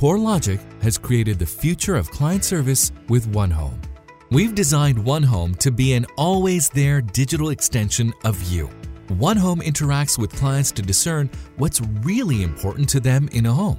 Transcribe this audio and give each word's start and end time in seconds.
CoreLogic 0.00 0.60
has 0.80 0.96
created 0.96 1.38
the 1.38 1.44
future 1.44 1.94
of 1.94 2.10
client 2.10 2.42
service 2.42 2.90
with 3.10 3.30
OneHome. 3.34 3.76
We've 4.30 4.54
designed 4.54 4.96
OneHome 4.96 5.58
to 5.58 5.70
be 5.70 5.92
an 5.92 6.06
always 6.16 6.70
there 6.70 7.02
digital 7.02 7.50
extension 7.50 8.14
of 8.24 8.42
you. 8.44 8.70
OneHome 9.08 9.60
interacts 9.60 10.16
with 10.16 10.34
clients 10.34 10.72
to 10.72 10.80
discern 10.80 11.28
what's 11.58 11.82
really 12.00 12.42
important 12.42 12.88
to 12.88 13.00
them 13.00 13.28
in 13.32 13.44
a 13.44 13.52
home. 13.52 13.78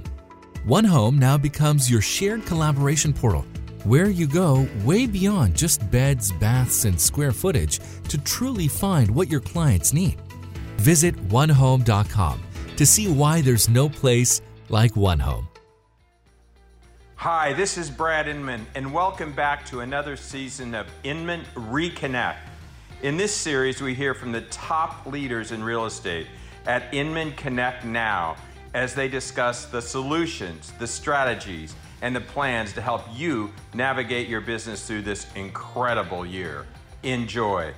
OneHome 0.64 1.18
now 1.18 1.36
becomes 1.36 1.90
your 1.90 2.00
shared 2.00 2.46
collaboration 2.46 3.12
portal 3.12 3.44
where 3.82 4.08
you 4.08 4.28
go 4.28 4.68
way 4.84 5.08
beyond 5.08 5.56
just 5.56 5.90
beds, 5.90 6.30
baths, 6.30 6.84
and 6.84 7.00
square 7.00 7.32
footage 7.32 7.80
to 8.04 8.16
truly 8.18 8.68
find 8.68 9.10
what 9.10 9.28
your 9.28 9.40
clients 9.40 9.92
need. 9.92 10.20
Visit 10.76 11.16
onehome.com 11.30 12.40
to 12.76 12.86
see 12.86 13.08
why 13.08 13.40
there's 13.40 13.68
no 13.68 13.88
place 13.88 14.40
like 14.68 14.92
OneHome. 14.92 15.51
Hi, 17.22 17.52
this 17.52 17.78
is 17.78 17.88
Brad 17.88 18.26
Inman, 18.26 18.66
and 18.74 18.92
welcome 18.92 19.32
back 19.32 19.64
to 19.66 19.78
another 19.78 20.16
season 20.16 20.74
of 20.74 20.88
Inman 21.04 21.44
Reconnect. 21.54 22.38
In 23.02 23.16
this 23.16 23.32
series, 23.32 23.80
we 23.80 23.94
hear 23.94 24.12
from 24.12 24.32
the 24.32 24.40
top 24.40 25.06
leaders 25.06 25.52
in 25.52 25.62
real 25.62 25.86
estate 25.86 26.26
at 26.66 26.92
Inman 26.92 27.30
Connect 27.34 27.84
Now 27.84 28.34
as 28.74 28.92
they 28.92 29.06
discuss 29.06 29.66
the 29.66 29.80
solutions, 29.80 30.72
the 30.80 30.86
strategies, 30.88 31.76
and 32.00 32.16
the 32.16 32.20
plans 32.20 32.72
to 32.72 32.80
help 32.80 33.04
you 33.14 33.52
navigate 33.72 34.26
your 34.26 34.40
business 34.40 34.84
through 34.84 35.02
this 35.02 35.28
incredible 35.36 36.26
year. 36.26 36.66
Enjoy. 37.04 37.72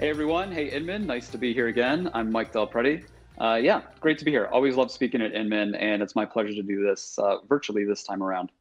Hey 0.00 0.10
everyone, 0.10 0.50
hey 0.50 0.68
Inman, 0.72 1.06
nice 1.06 1.28
to 1.28 1.38
be 1.38 1.54
here 1.54 1.68
again. 1.68 2.10
I'm 2.12 2.32
Mike 2.32 2.52
Del 2.52 2.66
Prete. 2.66 3.04
Uh, 3.40 3.54
yeah, 3.54 3.80
great 4.00 4.18
to 4.18 4.24
be 4.24 4.30
here. 4.30 4.48
Always 4.52 4.76
love 4.76 4.90
speaking 4.90 5.22
at 5.22 5.32
Inman, 5.32 5.74
and 5.74 6.02
it's 6.02 6.14
my 6.14 6.26
pleasure 6.26 6.52
to 6.52 6.62
do 6.62 6.84
this 6.84 7.18
uh, 7.18 7.38
virtually 7.48 7.84
this 7.84 8.02
time 8.02 8.22
around. 8.22 8.52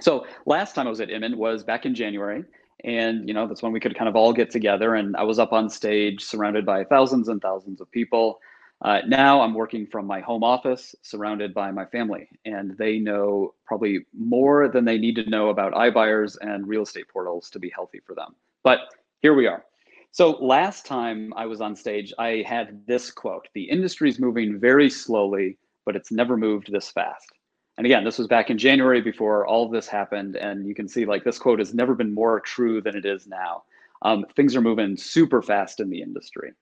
So 0.00 0.26
last 0.44 0.74
time 0.74 0.88
I 0.88 0.90
was 0.90 1.00
at 1.00 1.08
Inman 1.08 1.38
was 1.38 1.62
back 1.62 1.86
in 1.86 1.94
January, 1.94 2.44
and 2.82 3.28
you 3.28 3.32
know 3.32 3.46
that's 3.46 3.62
when 3.62 3.70
we 3.70 3.78
could 3.78 3.96
kind 3.96 4.08
of 4.08 4.16
all 4.16 4.32
get 4.32 4.50
together. 4.50 4.96
And 4.96 5.16
I 5.16 5.22
was 5.22 5.38
up 5.38 5.52
on 5.52 5.70
stage, 5.70 6.24
surrounded 6.24 6.66
by 6.66 6.82
thousands 6.82 7.28
and 7.28 7.40
thousands 7.40 7.80
of 7.80 7.88
people. 7.92 8.40
Uh, 8.82 9.00
now 9.06 9.40
I'm 9.40 9.54
working 9.54 9.86
from 9.86 10.06
my 10.06 10.20
home 10.20 10.42
office, 10.42 10.96
surrounded 11.02 11.54
by 11.54 11.70
my 11.70 11.84
family, 11.84 12.28
and 12.44 12.76
they 12.76 12.98
know 12.98 13.54
probably 13.66 14.06
more 14.16 14.68
than 14.68 14.84
they 14.84 14.98
need 14.98 15.14
to 15.16 15.30
know 15.30 15.50
about 15.50 15.74
iBuyers 15.74 16.36
and 16.40 16.66
real 16.66 16.82
estate 16.82 17.06
portals 17.08 17.50
to 17.50 17.60
be 17.60 17.70
healthy 17.70 18.00
for 18.04 18.14
them. 18.16 18.34
But 18.64 18.80
here 19.20 19.34
we 19.34 19.46
are. 19.46 19.64
So 20.10 20.32
last 20.40 20.86
time 20.86 21.32
I 21.36 21.46
was 21.46 21.60
on 21.60 21.76
stage, 21.76 22.12
I 22.18 22.44
had 22.46 22.86
this 22.86 23.10
quote 23.10 23.48
The 23.54 23.64
industry 23.64 24.08
is 24.08 24.18
moving 24.18 24.58
very 24.58 24.90
slowly, 24.90 25.58
but 25.84 25.96
it's 25.96 26.10
never 26.10 26.36
moved 26.36 26.72
this 26.72 26.90
fast. 26.90 27.28
And 27.76 27.86
again, 27.86 28.04
this 28.04 28.18
was 28.18 28.26
back 28.26 28.50
in 28.50 28.58
January 28.58 29.00
before 29.00 29.46
all 29.46 29.64
of 29.64 29.72
this 29.72 29.86
happened. 29.86 30.34
And 30.34 30.66
you 30.66 30.74
can 30.74 30.88
see 30.88 31.04
like 31.04 31.22
this 31.22 31.38
quote 31.38 31.60
has 31.60 31.74
never 31.74 31.94
been 31.94 32.12
more 32.12 32.40
true 32.40 32.80
than 32.80 32.96
it 32.96 33.06
is 33.06 33.28
now. 33.28 33.62
Um, 34.02 34.24
things 34.34 34.56
are 34.56 34.60
moving 34.60 34.96
super 34.96 35.42
fast 35.42 35.78
in 35.78 35.88
the 35.88 36.02
industry. 36.02 36.52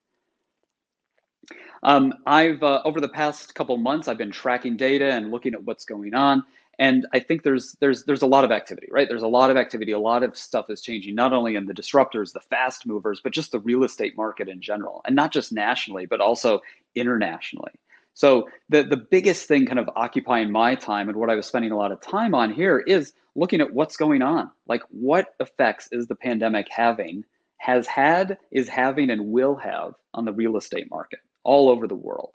Um, 1.83 2.13
I've 2.27 2.63
uh, 2.63 2.83
over 2.85 3.01
the 3.01 3.09
past 3.09 3.55
couple 3.55 3.77
months, 3.79 4.09
I've 4.09 4.19
been 4.19 4.33
tracking 4.33 4.77
data 4.77 5.13
and 5.13 5.31
looking 5.31 5.55
at 5.55 5.63
what's 5.63 5.85
going 5.85 6.15
on 6.15 6.45
and 6.79 7.07
i 7.13 7.19
think 7.19 7.43
there's 7.43 7.77
there's 7.81 8.05
there's 8.05 8.23
a 8.23 8.27
lot 8.27 8.45
of 8.45 8.51
activity 8.51 8.87
right? 8.91 9.09
There's 9.09 9.23
a 9.23 9.29
lot 9.29 9.51
of 9.51 9.57
activity. 9.57 9.93
A 9.93 9.99
lot 9.99 10.23
of 10.23 10.37
stuff 10.37 10.71
is 10.71 10.81
changing 10.81 11.15
not 11.15 11.33
only 11.33 11.57
in 11.57 11.67
the 11.67 11.75
disruptors 11.75 12.33
the 12.33 12.41
fast 12.41 12.87
movers 12.87 13.21
but 13.23 13.33
just 13.33 13.53
the 13.53 13.61
real 13.61 13.85
estate 13.85 14.17
market 14.17 14.49
in 14.49 14.61
general 14.61 15.03
and 15.05 15.15
not 15.15 15.33
just 15.33 15.53
nationally 15.53 16.07
but 16.07 16.21
also 16.21 16.61
internationally. 16.95 17.73
So 18.15 18.49
the 18.69 18.83
the 18.83 18.97
biggest 18.97 19.47
thing 19.47 19.67
kind 19.67 19.79
of 19.79 19.91
occupying 19.97 20.51
my 20.51 20.75
time 20.75 21.09
and 21.09 21.19
what 21.19 21.31
i 21.31 21.35
was 21.35 21.47
spending 21.47 21.73
a 21.73 21.77
lot 21.77 21.93
of 21.93 22.01
time 22.01 22.35
on 22.35 22.53
here 22.53 22.79
is 22.79 23.13
looking 23.35 23.61
at 23.61 23.73
what's 23.73 23.97
going 23.97 24.23
on. 24.23 24.51
Like 24.67 24.83
what 24.91 25.35
effects 25.41 25.89
is 25.93 26.07
the 26.07 26.17
pandemic 26.17 26.69
having 26.71 27.25
has 27.59 27.87
had 27.87 28.39
is 28.51 28.69
having 28.69 29.11
and 29.11 29.27
will 29.27 29.57
have 29.57 29.95
on 30.15 30.25
the 30.25 30.33
real 30.33 30.57
estate 30.57 30.91
market 30.91 31.21
all 31.45 31.69
over 31.69 31.87
the 31.87 31.95
world 31.95 32.33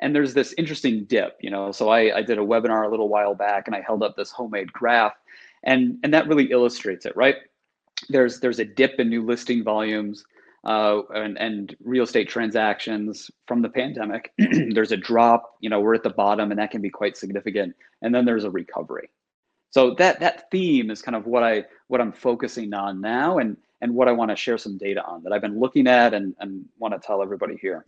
and 0.00 0.14
there's 0.14 0.34
this 0.34 0.54
interesting 0.58 1.04
dip 1.04 1.38
you 1.40 1.50
know? 1.50 1.72
So 1.72 1.88
I, 1.88 2.18
I 2.18 2.22
did 2.22 2.38
a 2.38 2.42
webinar 2.42 2.86
a 2.86 2.90
little 2.90 3.08
while 3.08 3.34
back 3.34 3.66
and 3.66 3.76
i 3.76 3.80
held 3.80 4.02
up 4.02 4.16
this 4.16 4.30
homemade 4.30 4.72
graph 4.72 5.14
and 5.62 5.98
and 6.02 6.12
that 6.14 6.26
really 6.26 6.50
illustrates 6.50 7.06
it 7.06 7.16
right? 7.16 7.36
There's 8.08 8.40
there's 8.40 8.58
a 8.58 8.64
dip 8.64 8.98
in 8.98 9.08
new 9.08 9.24
listing 9.24 9.62
volumes 9.62 10.24
uh, 10.64 11.02
and, 11.14 11.38
and 11.38 11.74
real 11.82 12.04
estate 12.04 12.28
transactions 12.28 13.30
from 13.46 13.62
the 13.62 13.68
pandemic. 13.68 14.30
There's 14.38 14.92
a 14.92 14.96
drop 14.96 15.56
you 15.60 15.70
know 15.70 15.80
we're 15.80 15.94
at 15.94 16.02
the 16.02 16.10
bottom 16.10 16.50
and 16.50 16.58
that 16.58 16.70
can 16.70 16.82
be 16.82 16.90
quite 16.90 17.16
significant. 17.16 17.74
And 18.02 18.14
then 18.14 18.24
there's 18.24 18.44
a 18.44 18.50
recovery. 18.50 19.08
So 19.70 19.94
that 19.94 20.20
that 20.20 20.50
theme 20.50 20.90
is 20.90 21.00
kind 21.00 21.16
of 21.16 21.26
what 21.26 21.42
i 21.42 21.64
what 21.88 22.00
i'm 22.00 22.12
focusing 22.12 22.74
on 22.74 23.00
now 23.00 23.38
and 23.38 23.56
and 23.80 23.94
what 23.94 24.08
i 24.08 24.12
want 24.12 24.30
to 24.30 24.36
share 24.36 24.58
some 24.58 24.76
data 24.76 25.02
on 25.04 25.22
that 25.22 25.32
i've 25.32 25.40
been 25.40 25.58
looking 25.58 25.86
at 25.86 26.12
and, 26.12 26.34
and 26.40 26.64
want 26.78 26.92
to 26.92 27.00
tell 27.06 27.22
everybody 27.22 27.56
here 27.56 27.84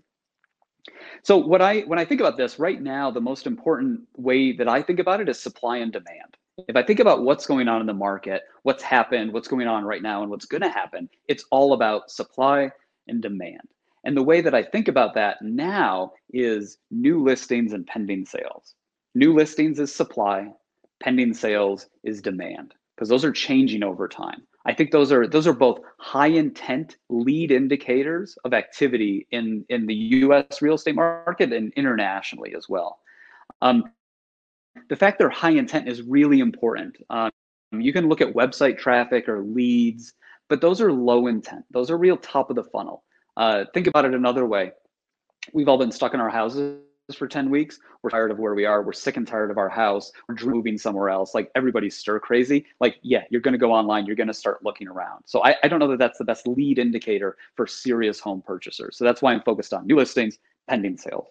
so 1.22 1.37
what 1.37 1.62
I 1.62 1.81
when 1.81 1.98
I 1.98 2.04
think 2.04 2.20
about 2.20 2.37
this 2.37 2.59
right 2.59 2.81
now, 2.81 3.10
the 3.10 3.20
most 3.20 3.47
important 3.47 4.00
way 4.16 4.53
that 4.53 4.69
I 4.69 4.82
think 4.82 4.98
about 4.98 5.20
it 5.20 5.28
is 5.28 5.38
supply 5.38 5.78
and 5.78 5.93
demand. 5.93 6.37
If 6.69 6.76
I 6.76 6.82
think 6.82 7.00
about 7.00 7.22
what's 7.22 7.47
going 7.47 7.69
on 7.69 7.81
in 7.81 7.87
the 7.87 7.94
market, 7.94 8.43
what's 8.62 8.82
happened, 8.82 9.32
what's 9.32 9.48
going 9.48 9.69
on 9.69 9.84
right 9.84 10.03
now, 10.03 10.22
and 10.22 10.31
what's 10.31 10.44
going 10.44 10.62
to 10.62 10.69
happen, 10.69 11.09
it's 11.28 11.44
all 11.50 11.72
about 11.72 12.10
supply 12.10 12.70
and 13.09 13.22
demand. 13.22 13.62
And 14.04 14.16
the 14.16 14.22
way 14.22 14.41
that 14.41 14.54
I 14.54 14.62
think 14.62 14.88
about 14.88 15.15
that 15.15 15.41
now 15.41 16.12
is 16.32 16.78
new 16.91 17.22
listings 17.22 17.72
and 17.72 17.87
pending 17.87 18.26
sales. 18.26 18.75
New 19.14 19.32
listings 19.32 19.78
is 19.78 19.94
supply, 19.94 20.49
pending 21.03 21.34
sales 21.34 21.87
is 22.03 22.20
demand, 22.20 22.75
because 22.94 23.09
those 23.09 23.25
are 23.25 23.32
changing 23.32 23.82
over 23.82 24.09
time. 24.09 24.43
I 24.65 24.73
think 24.73 24.93
those 24.93 25.11
are 25.11 25.27
those 25.27 25.47
are 25.47 25.53
both 25.53 25.81
high 25.99 26.28
intent 26.28 26.97
lead 27.09 27.50
indicators 27.50 28.37
of 28.45 28.55
activity 28.55 29.27
in 29.31 29.65
in 29.69 29.87
the 29.87 29.95
U.S. 29.95 30.62
real 30.62 30.75
estate 30.75 30.95
market 30.95 31.53
and 31.53 31.73
internationally 31.75 32.55
as 32.56 32.69
well. 32.69 33.00
Um, 33.61 33.84
the 34.89 34.97
fact 34.97 35.19
they're 35.19 35.31
high 35.31 35.50
intent 35.50 35.89
is 35.89 36.03
really 36.03 36.41
important. 36.41 36.97
Um, 37.11 37.31
you 37.73 37.93
can 37.93 38.09
look 38.09 38.21
at 38.21 38.34
website 38.34 38.78
traffic 38.78 39.28
or 39.28 39.43
leads, 39.43 40.15
but 40.49 40.61
those 40.61 40.81
are 40.81 40.93
low 40.93 41.27
intent. 41.27 41.65
Those 41.71 41.91
are 41.91 41.97
real 41.97 42.17
top 42.17 42.50
of 42.50 42.56
the 42.56 42.65
funnel. 42.65 43.03
Uh, 43.37 43.65
think 43.75 43.87
about 43.87 44.05
it 44.05 44.15
another 44.15 44.47
way. 44.47 44.73
We've 45.53 45.69
all 45.69 45.79
been 45.79 45.93
stuck 45.93 46.15
in 46.15 46.21
our 46.21 46.31
houses 46.31 46.79
for 47.16 47.26
10 47.26 47.50
weeks. 47.50 47.78
We're 48.02 48.10
tired 48.10 48.30
of 48.30 48.38
where 48.38 48.54
we 48.54 48.64
are. 48.64 48.82
We're 48.82 48.92
sick 48.92 49.16
and 49.16 49.26
tired 49.26 49.50
of 49.50 49.58
our 49.58 49.68
house. 49.68 50.12
We're 50.28 50.36
moving 50.48 50.78
somewhere 50.78 51.10
else. 51.10 51.34
Like 51.34 51.50
everybody's 51.54 51.96
stir 51.96 52.20
crazy. 52.20 52.66
Like, 52.80 52.96
yeah, 53.02 53.24
you're 53.30 53.40
going 53.40 53.52
to 53.52 53.58
go 53.58 53.72
online. 53.72 54.06
You're 54.06 54.16
going 54.16 54.28
to 54.28 54.34
start 54.34 54.64
looking 54.64 54.88
around. 54.88 55.22
So 55.26 55.44
I, 55.44 55.56
I 55.62 55.68
don't 55.68 55.78
know 55.78 55.88
that 55.88 55.98
that's 55.98 56.18
the 56.18 56.24
best 56.24 56.46
lead 56.46 56.78
indicator 56.78 57.36
for 57.56 57.66
serious 57.66 58.20
home 58.20 58.42
purchasers. 58.42 58.96
So 58.96 59.04
that's 59.04 59.20
why 59.20 59.32
I'm 59.32 59.42
focused 59.42 59.74
on 59.74 59.86
new 59.86 59.96
listings, 59.96 60.38
pending 60.68 60.96
sales. 60.96 61.26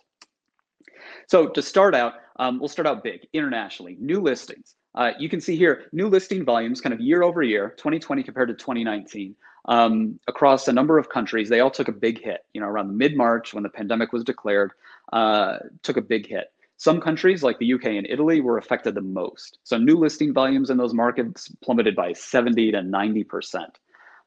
So 1.27 1.47
to 1.47 1.61
start 1.61 1.95
out, 1.95 2.15
um, 2.37 2.59
we'll 2.59 2.69
start 2.69 2.87
out 2.87 3.03
big 3.03 3.27
internationally. 3.33 3.97
New 3.99 4.21
listings. 4.21 4.75
Uh, 4.93 5.11
you 5.17 5.29
can 5.29 5.39
see 5.39 5.55
here 5.55 5.85
new 5.93 6.09
listing 6.09 6.43
volumes 6.43 6.81
kind 6.81 6.93
of 6.93 6.99
year 6.99 7.23
over 7.23 7.41
year, 7.41 7.73
2020 7.77 8.23
compared 8.23 8.49
to 8.49 8.53
2019 8.53 9.35
um, 9.65 10.19
across 10.27 10.67
a 10.67 10.73
number 10.73 10.97
of 10.97 11.09
countries. 11.09 11.49
They 11.49 11.59
all 11.59 11.71
took 11.71 11.87
a 11.87 11.93
big 11.93 12.21
hit, 12.21 12.45
you 12.53 12.61
know, 12.61 12.67
around 12.67 12.95
mid 12.97 13.15
March 13.15 13.53
when 13.53 13.63
the 13.63 13.69
pandemic 13.69 14.11
was 14.11 14.23
declared, 14.23 14.71
uh, 15.11 15.57
took 15.83 15.97
a 15.97 16.01
big 16.01 16.27
hit. 16.27 16.51
Some 16.77 16.99
countries 16.99 17.43
like 17.43 17.59
the 17.59 17.73
UK 17.73 17.85
and 17.85 18.07
Italy 18.09 18.41
were 18.41 18.57
affected 18.57 18.95
the 18.95 19.01
most. 19.01 19.59
So 19.63 19.77
new 19.77 19.95
listing 19.95 20.33
volumes 20.33 20.69
in 20.69 20.77
those 20.77 20.93
markets 20.93 21.53
plummeted 21.63 21.95
by 21.95 22.13
70 22.13 22.71
to 22.71 22.79
90%. 22.79 23.65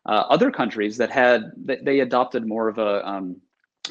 Uh, 0.06 0.08
other 0.08 0.50
countries 0.50 0.96
that 0.98 1.10
had, 1.10 1.50
they 1.56 2.00
adopted 2.00 2.46
more 2.46 2.68
of 2.68 2.78
a 2.78 3.06
um, 3.08 3.40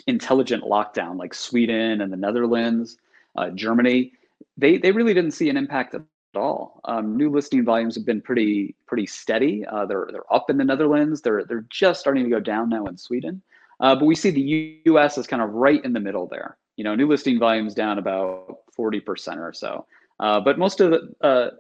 intelligent 0.07 0.63
lockdown 0.63 1.17
like 1.17 1.33
Sweden 1.33 2.01
and 2.01 2.13
the 2.13 2.17
Netherlands, 2.17 2.97
uh, 3.35 3.49
Germany, 3.49 4.13
they, 4.57 4.77
they 4.77 4.91
really 4.91 5.13
didn't 5.13 5.31
see 5.31 5.49
an 5.49 5.57
impact 5.57 5.95
at 5.95 6.01
all. 6.35 6.81
Um, 6.85 7.18
new 7.18 7.29
listing 7.29 7.63
volumes 7.63 7.95
have 7.95 8.06
been 8.06 8.21
pretty 8.21 8.75
pretty 8.85 9.06
steady. 9.06 9.65
Uh, 9.65 9.85
they're 9.85 10.07
they're 10.12 10.33
up 10.33 10.50
in 10.50 10.57
the 10.57 10.63
Netherlands. 10.63 11.21
They're 11.21 11.44
they're 11.45 11.65
just 11.69 12.00
starting 12.00 12.23
to 12.23 12.29
go 12.29 12.39
down 12.39 12.69
now 12.69 12.85
in 12.85 12.97
Sweden. 12.97 13.41
Uh, 13.79 13.95
but 13.95 14.06
we 14.06 14.15
see 14.15 14.29
the 14.29 14.81
U.S. 14.85 15.18
is 15.18 15.27
kind 15.27 15.41
of 15.41 15.50
right 15.50 15.83
in 15.83 15.94
the 15.94 16.00
middle 16.00 16.27
there. 16.27 16.57
You 16.77 16.83
know, 16.83 16.95
new 16.95 17.07
listing 17.07 17.39
volumes 17.39 17.73
down 17.73 17.99
about 17.99 18.57
forty 18.73 18.99
percent 18.99 19.39
or 19.39 19.53
so. 19.53 19.85
Uh, 20.19 20.39
but 20.39 20.57
most 20.57 20.81
of 20.81 20.91
the 20.91 21.13
uh, 21.21 21.51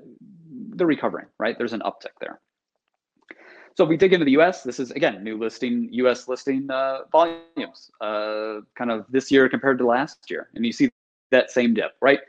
they're 0.75 0.87
recovering. 0.87 1.27
Right, 1.37 1.57
there's 1.57 1.73
an 1.73 1.81
uptick 1.81 2.15
there. 2.19 2.39
So 3.75 3.83
if 3.83 3.89
we 3.89 3.97
dig 3.97 4.13
into 4.13 4.25
the 4.25 4.33
U.S., 4.33 4.61
this 4.63 4.79
is 4.79 4.91
again 4.91 5.23
new 5.23 5.37
listing 5.37 5.89
U.S. 5.91 6.27
listing 6.27 6.69
uh, 6.69 6.99
volumes, 7.11 7.91
uh, 8.01 8.59
kind 8.75 8.91
of 8.91 9.05
this 9.09 9.31
year 9.31 9.49
compared 9.49 9.77
to 9.79 9.85
last 9.85 10.29
year, 10.29 10.49
and 10.55 10.65
you 10.65 10.71
see 10.71 10.91
that 11.31 11.51
same 11.51 11.73
dip, 11.73 11.95
right? 12.01 12.19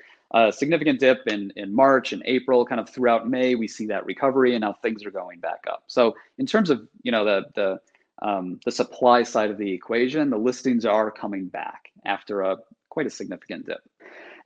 significant 0.51 0.99
dip 0.99 1.23
in, 1.27 1.53
in 1.57 1.73
March 1.73 2.13
and 2.13 2.23
April, 2.25 2.65
kind 2.67 2.81
of 2.81 2.89
throughout 2.89 3.29
May, 3.29 3.55
we 3.55 3.69
see 3.69 3.87
that 3.87 4.05
recovery 4.05 4.55
and 4.55 4.63
now 4.63 4.73
things 4.73 5.05
are 5.05 5.11
going 5.11 5.39
back 5.39 5.65
up. 5.71 5.85
So 5.87 6.17
in 6.39 6.47
terms 6.47 6.71
of, 6.71 6.89
you 7.03 7.13
know, 7.13 7.25
the, 7.25 7.45
the, 7.55 8.27
um, 8.27 8.59
the 8.65 8.73
supply 8.73 9.23
side 9.23 9.51
of 9.51 9.59
the 9.59 9.71
equation, 9.71 10.31
the 10.31 10.39
listings 10.39 10.85
are 10.85 11.11
coming 11.11 11.47
back 11.47 11.93
after 12.05 12.43
a 12.43 12.57
quite 12.89 13.07
a 13.07 13.11
significant 13.11 13.67
dip. 13.67 13.81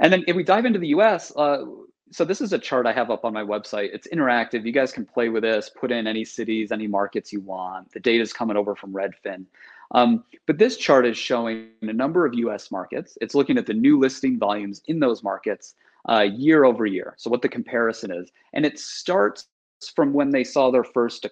And 0.01 0.13
then 0.13 0.25
if 0.27 0.37
we 0.37 0.43
dive 0.43 0.65
into 0.65 0.79
the 0.79 0.89
US, 0.89 1.33
uh, 1.37 1.65
so 2.11 2.25
this 2.25 2.41
is 2.41 2.53
a 2.53 2.59
chart 2.59 2.87
I 2.87 2.93
have 2.93 3.11
up 3.11 3.25
on 3.25 3.33
my 3.33 3.43
website. 3.43 3.91
It's 3.93 4.09
interactive. 4.09 4.65
You 4.65 4.73
guys 4.73 4.93
can 4.93 5.05
play 5.05 5.29
with 5.29 5.43
this, 5.43 5.69
put 5.69 5.93
in 5.93 6.07
any 6.07 6.25
cities, 6.25 6.73
any 6.73 6.87
markets 6.87 7.33
you 7.33 7.41
want. 7.41 7.93
The 7.93 8.01
data 8.01 8.23
is 8.23 8.33
coming 8.33 8.57
over 8.57 8.75
from 8.75 8.93
Redfin. 8.93 9.45
Um, 9.91 10.25
but 10.47 10.59
this 10.59 10.77
chart 10.77 11.07
is 11.07 11.17
showing 11.17 11.71
a 11.83 11.93
number 11.93 12.27
of 12.27 12.35
US 12.35 12.71
markets. 12.71 13.19
It's 13.21 13.35
looking 13.35 13.59
at 13.59 13.67
the 13.67 13.75
new 13.75 13.99
listing 13.99 14.39
volumes 14.39 14.83
in 14.87 15.01
those 15.01 15.23
markets 15.23 15.75
uh, 16.09 16.21
year 16.21 16.65
over 16.65 16.87
year. 16.87 17.15
So 17.19 17.31
what 17.31 17.43
the 17.43 17.49
comparison 17.49 18.11
is. 18.11 18.31
And 18.53 18.65
it 18.65 18.79
starts 18.79 19.47
from 19.95 20.13
when 20.13 20.31
they 20.31 20.45
saw 20.45 20.71
their 20.71 20.85
first 20.85 21.27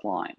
decline. 0.00 0.34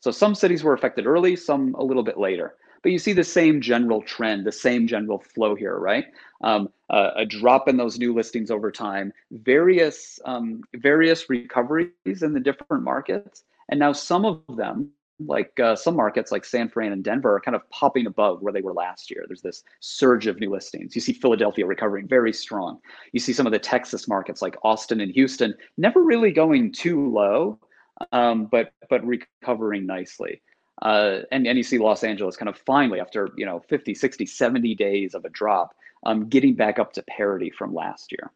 So 0.00 0.10
some 0.10 0.34
cities 0.34 0.64
were 0.64 0.72
affected 0.72 1.06
early, 1.06 1.36
some 1.36 1.74
a 1.74 1.82
little 1.82 2.02
bit 2.02 2.18
later. 2.18 2.54
But 2.82 2.92
you 2.92 2.98
see 2.98 3.12
the 3.12 3.24
same 3.24 3.60
general 3.60 4.02
trend, 4.02 4.46
the 4.46 4.52
same 4.52 4.86
general 4.86 5.18
flow 5.18 5.54
here, 5.54 5.78
right? 5.78 6.06
Um, 6.42 6.70
a 6.88 7.26
drop 7.26 7.68
in 7.68 7.76
those 7.76 7.98
new 7.98 8.14
listings 8.14 8.50
over 8.50 8.72
time, 8.72 9.12
various 9.30 10.18
um, 10.24 10.62
various 10.74 11.28
recoveries 11.28 12.22
in 12.22 12.32
the 12.32 12.40
different 12.40 12.82
markets, 12.82 13.44
and 13.68 13.78
now 13.78 13.92
some 13.92 14.24
of 14.24 14.42
them 14.56 14.90
like 15.26 15.58
uh, 15.60 15.76
some 15.76 15.96
markets 15.96 16.32
like 16.32 16.44
San 16.44 16.68
Fran 16.68 16.92
and 16.92 17.04
Denver 17.04 17.34
are 17.34 17.40
kind 17.40 17.54
of 17.54 17.68
popping 17.70 18.06
above 18.06 18.42
where 18.42 18.52
they 18.52 18.62
were 18.62 18.72
last 18.72 19.10
year. 19.10 19.24
There's 19.26 19.42
this 19.42 19.62
surge 19.80 20.26
of 20.26 20.40
new 20.40 20.50
listings. 20.50 20.94
You 20.94 21.00
see 21.00 21.12
Philadelphia 21.12 21.66
recovering 21.66 22.08
very 22.08 22.32
strong. 22.32 22.78
You 23.12 23.20
see 23.20 23.32
some 23.32 23.46
of 23.46 23.52
the 23.52 23.58
Texas 23.58 24.08
markets 24.08 24.42
like 24.42 24.56
Austin 24.62 25.00
and 25.00 25.12
Houston 25.12 25.54
never 25.76 26.02
really 26.02 26.32
going 26.32 26.72
too 26.72 27.10
low, 27.10 27.58
um, 28.12 28.46
but 28.46 28.72
but 28.88 29.04
recovering 29.04 29.86
nicely. 29.86 30.40
Uh, 30.82 31.20
and, 31.30 31.46
and 31.46 31.58
you 31.58 31.62
see 31.62 31.78
Los 31.78 32.04
Angeles 32.04 32.36
kind 32.36 32.48
of 32.48 32.56
finally 32.56 33.00
after 33.00 33.30
you 33.36 33.44
know 33.44 33.60
50, 33.68 33.94
60, 33.94 34.26
70 34.26 34.74
days 34.74 35.14
of 35.14 35.24
a 35.24 35.30
drop, 35.30 35.74
um, 36.04 36.28
getting 36.28 36.54
back 36.54 36.78
up 36.78 36.92
to 36.94 37.02
parity 37.02 37.50
from 37.50 37.74
last 37.74 38.12
year. 38.12 38.30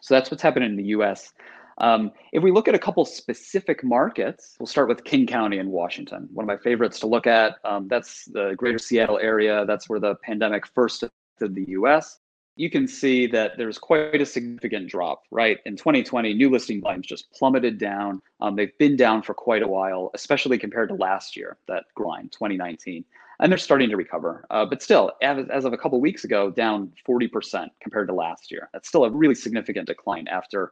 So 0.00 0.14
that's 0.14 0.30
what's 0.30 0.42
happening 0.42 0.70
in 0.70 0.76
the 0.76 0.84
U.S. 0.84 1.32
Um, 1.78 2.12
if 2.32 2.42
we 2.42 2.50
look 2.52 2.68
at 2.68 2.74
a 2.74 2.78
couple 2.78 3.04
specific 3.04 3.82
markets, 3.82 4.56
we'll 4.58 4.66
start 4.66 4.88
with 4.88 5.04
King 5.04 5.26
County 5.26 5.58
in 5.58 5.70
Washington. 5.70 6.28
One 6.32 6.44
of 6.44 6.46
my 6.46 6.56
favorites 6.62 7.00
to 7.00 7.06
look 7.06 7.26
at. 7.26 7.56
Um, 7.64 7.88
that's 7.88 8.26
the 8.26 8.54
greater 8.56 8.78
Seattle 8.78 9.18
area. 9.18 9.64
That's 9.66 9.88
where 9.88 10.00
the 10.00 10.14
pandemic 10.16 10.66
first 10.66 11.00
hit 11.00 11.54
the 11.54 11.64
US. 11.70 12.20
You 12.56 12.70
can 12.70 12.86
see 12.86 13.26
that 13.28 13.58
there's 13.58 13.78
quite 13.78 14.20
a 14.20 14.26
significant 14.26 14.88
drop, 14.88 15.24
right? 15.30 15.58
In 15.66 15.76
2020, 15.76 16.34
new 16.34 16.50
listing 16.50 16.80
volumes 16.80 17.06
just 17.06 17.32
plummeted 17.32 17.78
down. 17.78 18.22
Um, 18.40 18.54
they've 18.54 18.76
been 18.78 18.96
down 18.96 19.22
for 19.22 19.34
quite 19.34 19.62
a 19.62 19.68
while, 19.68 20.10
especially 20.14 20.58
compared 20.58 20.88
to 20.90 20.94
last 20.94 21.36
year, 21.36 21.56
that 21.66 21.84
grind, 21.94 22.30
2019. 22.32 23.04
And 23.40 23.50
they're 23.50 23.58
starting 23.58 23.90
to 23.90 23.96
recover. 23.96 24.44
Uh, 24.50 24.64
but 24.64 24.82
still, 24.82 25.12
as, 25.20 25.44
as 25.52 25.64
of 25.64 25.72
a 25.72 25.78
couple 25.78 26.00
weeks 26.00 26.22
ago, 26.22 26.50
down 26.50 26.92
40% 27.08 27.68
compared 27.80 28.06
to 28.06 28.14
last 28.14 28.52
year. 28.52 28.68
That's 28.72 28.86
still 28.86 29.04
a 29.04 29.10
really 29.10 29.34
significant 29.34 29.88
decline 29.88 30.28
after 30.28 30.70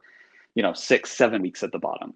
you 0.55 0.63
know, 0.63 0.73
six, 0.73 1.11
seven 1.11 1.41
weeks 1.41 1.63
at 1.63 1.71
the 1.71 1.79
bottom. 1.79 2.13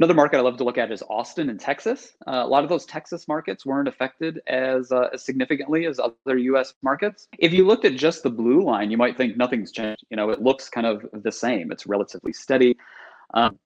Another 0.00 0.14
market 0.14 0.38
I 0.38 0.40
love 0.40 0.56
to 0.56 0.64
look 0.64 0.78
at 0.78 0.90
is 0.90 1.02
Austin 1.10 1.50
and 1.50 1.60
Texas. 1.60 2.14
Uh, 2.26 2.42
a 2.42 2.46
lot 2.46 2.62
of 2.62 2.70
those 2.70 2.86
Texas 2.86 3.28
markets 3.28 3.66
weren't 3.66 3.86
affected 3.86 4.40
as, 4.46 4.90
uh, 4.90 5.10
as 5.12 5.26
significantly 5.26 5.84
as 5.84 6.00
other 6.00 6.38
U.S. 6.38 6.72
markets. 6.82 7.28
If 7.38 7.52
you 7.52 7.66
looked 7.66 7.84
at 7.84 7.96
just 7.96 8.22
the 8.22 8.30
blue 8.30 8.64
line, 8.64 8.90
you 8.90 8.96
might 8.96 9.18
think 9.18 9.36
nothing's 9.36 9.70
changed. 9.70 10.02
You 10.08 10.16
know, 10.16 10.30
it 10.30 10.40
looks 10.40 10.70
kind 10.70 10.86
of 10.86 11.04
the 11.12 11.30
same. 11.30 11.70
It's 11.70 11.86
relatively 11.86 12.32
steady. 12.32 12.78
Um, 13.34 13.58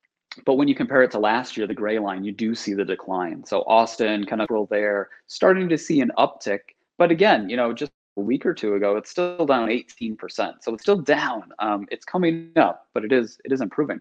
but 0.45 0.55
when 0.55 0.67
you 0.67 0.75
compare 0.75 1.05
it 1.05 1.13
to 1.13 1.21
last 1.21 1.57
year, 1.57 1.69
the 1.69 1.75
gray 1.75 2.01
line, 2.01 2.25
you 2.25 2.33
do 2.33 2.57
see 2.57 2.75
the 2.75 2.85
decline. 2.85 3.45
So 3.45 3.63
Austin 3.69 4.27
kind 4.27 4.43
of 4.43 4.49
there, 4.69 5.11
starting 5.29 5.69
to 5.69 5.79
see 5.79 6.01
an 6.01 6.11
uptick. 6.19 6.59
But 6.99 7.13
again, 7.13 7.49
you 7.49 7.57
know, 7.57 7.73
just 7.73 7.93
a 8.17 8.21
week 8.21 8.45
or 8.45 8.55
two 8.55 8.75
ago, 8.75 8.97
it's 8.97 9.11
still 9.11 9.47
down 9.47 9.69
18%. 9.69 10.17
So 10.63 10.75
it's 10.75 10.83
still 10.83 10.99
down. 10.99 11.53
Um, 11.61 11.87
it's 11.93 12.05
coming 12.05 12.51
up, 12.57 12.89
but 12.93 13.05
it 13.05 13.13
is 13.13 13.39
it 13.45 13.53
is 13.53 13.61
improving. 13.61 14.01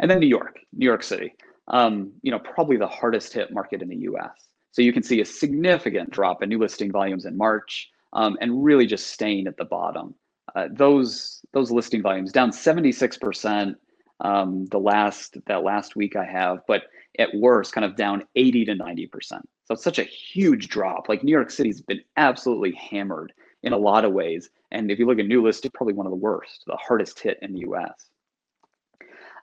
And 0.00 0.10
then 0.10 0.18
New 0.18 0.26
York, 0.26 0.58
New 0.72 0.86
York 0.86 1.02
City, 1.02 1.34
um, 1.68 2.12
you 2.22 2.32
know, 2.32 2.38
probably 2.40 2.76
the 2.76 2.88
hardest 2.88 3.32
hit 3.32 3.52
market 3.52 3.82
in 3.82 3.88
the 3.88 3.96
U.S. 3.96 4.48
So 4.72 4.82
you 4.82 4.92
can 4.92 5.02
see 5.02 5.20
a 5.20 5.24
significant 5.24 6.10
drop 6.10 6.42
in 6.42 6.48
new 6.48 6.58
listing 6.58 6.90
volumes 6.90 7.26
in 7.26 7.36
March, 7.36 7.88
um, 8.12 8.36
and 8.40 8.64
really 8.64 8.86
just 8.86 9.08
staying 9.08 9.46
at 9.46 9.56
the 9.56 9.64
bottom. 9.64 10.14
Uh, 10.56 10.68
those 10.72 11.42
those 11.52 11.70
listing 11.70 12.02
volumes 12.02 12.32
down 12.32 12.50
76% 12.50 13.74
um, 14.20 14.66
the 14.66 14.78
last 14.78 15.36
that 15.46 15.62
last 15.62 15.96
week 15.96 16.16
I 16.16 16.24
have, 16.24 16.60
but 16.66 16.84
at 17.18 17.34
worst, 17.34 17.72
kind 17.72 17.84
of 17.84 17.96
down 17.96 18.24
80 18.36 18.64
to 18.66 18.74
90%. 18.74 19.10
So 19.22 19.74
it's 19.74 19.84
such 19.84 19.98
a 19.98 20.04
huge 20.04 20.68
drop. 20.68 21.08
Like 21.08 21.22
New 21.22 21.32
York 21.32 21.50
City's 21.50 21.80
been 21.80 22.00
absolutely 22.16 22.72
hammered 22.72 23.32
in 23.62 23.72
a 23.72 23.78
lot 23.78 24.04
of 24.04 24.12
ways. 24.12 24.50
And 24.72 24.90
if 24.90 24.98
you 24.98 25.06
look 25.06 25.18
at 25.18 25.26
new 25.26 25.42
list, 25.42 25.64
it's 25.64 25.74
probably 25.74 25.94
one 25.94 26.06
of 26.06 26.10
the 26.10 26.16
worst, 26.16 26.64
the 26.66 26.76
hardest 26.76 27.20
hit 27.20 27.38
in 27.42 27.52
the 27.52 27.60
US. 27.60 28.09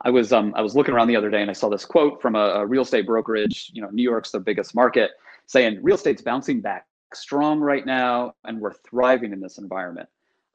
I 0.01 0.09
was 0.09 0.31
um, 0.31 0.53
I 0.55 0.61
was 0.61 0.75
looking 0.75 0.94
around 0.94 1.07
the 1.07 1.15
other 1.15 1.29
day 1.29 1.41
and 1.41 1.49
I 1.49 1.53
saw 1.53 1.69
this 1.69 1.85
quote 1.85 2.21
from 2.21 2.35
a, 2.35 2.39
a 2.39 2.65
real 2.65 2.83
estate 2.83 3.05
brokerage, 3.05 3.71
you 3.73 3.81
know, 3.81 3.89
New 3.89 4.03
York's 4.03 4.31
the 4.31 4.39
biggest 4.39 4.75
market, 4.75 5.11
saying 5.45 5.79
real 5.81 5.95
estate's 5.95 6.21
bouncing 6.21 6.61
back 6.61 6.85
strong 7.13 7.59
right 7.59 7.85
now 7.85 8.33
and 8.45 8.59
we're 8.59 8.73
thriving 8.73 9.33
in 9.33 9.39
this 9.39 9.57
environment. 9.57 10.09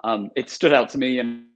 Um, 0.04 0.30
it 0.36 0.50
stood 0.50 0.72
out 0.72 0.88
to 0.90 0.98
me 0.98 1.18
and 1.18 1.46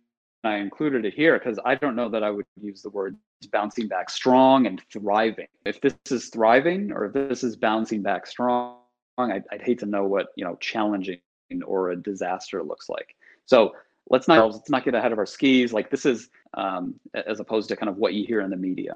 I 0.44 0.56
included 0.56 1.04
it 1.04 1.14
here 1.14 1.38
because 1.38 1.58
I 1.64 1.74
don't 1.74 1.96
know 1.96 2.08
that 2.08 2.22
I 2.22 2.30
would 2.30 2.46
use 2.60 2.82
the 2.82 2.90
word 2.90 3.16
bouncing 3.50 3.88
back 3.88 4.10
strong 4.10 4.66
and 4.66 4.80
thriving. 4.92 5.48
If 5.64 5.80
this 5.80 5.94
is 6.10 6.28
thriving 6.28 6.92
or 6.92 7.06
if 7.06 7.12
this 7.12 7.44
is 7.44 7.56
bouncing 7.56 8.02
back 8.02 8.26
strong, 8.26 8.78
I'd, 9.18 9.44
I'd 9.50 9.62
hate 9.62 9.78
to 9.80 9.86
know 9.86 10.04
what 10.04 10.28
you 10.36 10.44
know 10.44 10.56
challenging 10.56 11.18
or 11.64 11.90
a 11.90 11.96
disaster 11.96 12.62
looks 12.62 12.88
like. 12.88 13.14
So 13.44 13.74
let's 14.08 14.28
not 14.28 14.52
let's 14.52 14.70
not 14.70 14.84
get 14.84 14.94
ahead 14.94 15.12
of 15.12 15.18
our 15.18 15.26
skis. 15.26 15.72
Like 15.72 15.90
this 15.90 16.06
is 16.06 16.28
um, 16.54 16.94
as 17.14 17.40
opposed 17.40 17.68
to 17.68 17.76
kind 17.76 17.88
of 17.88 17.96
what 17.96 18.14
you 18.14 18.26
hear 18.26 18.40
in 18.40 18.50
the 18.50 18.56
media. 18.56 18.94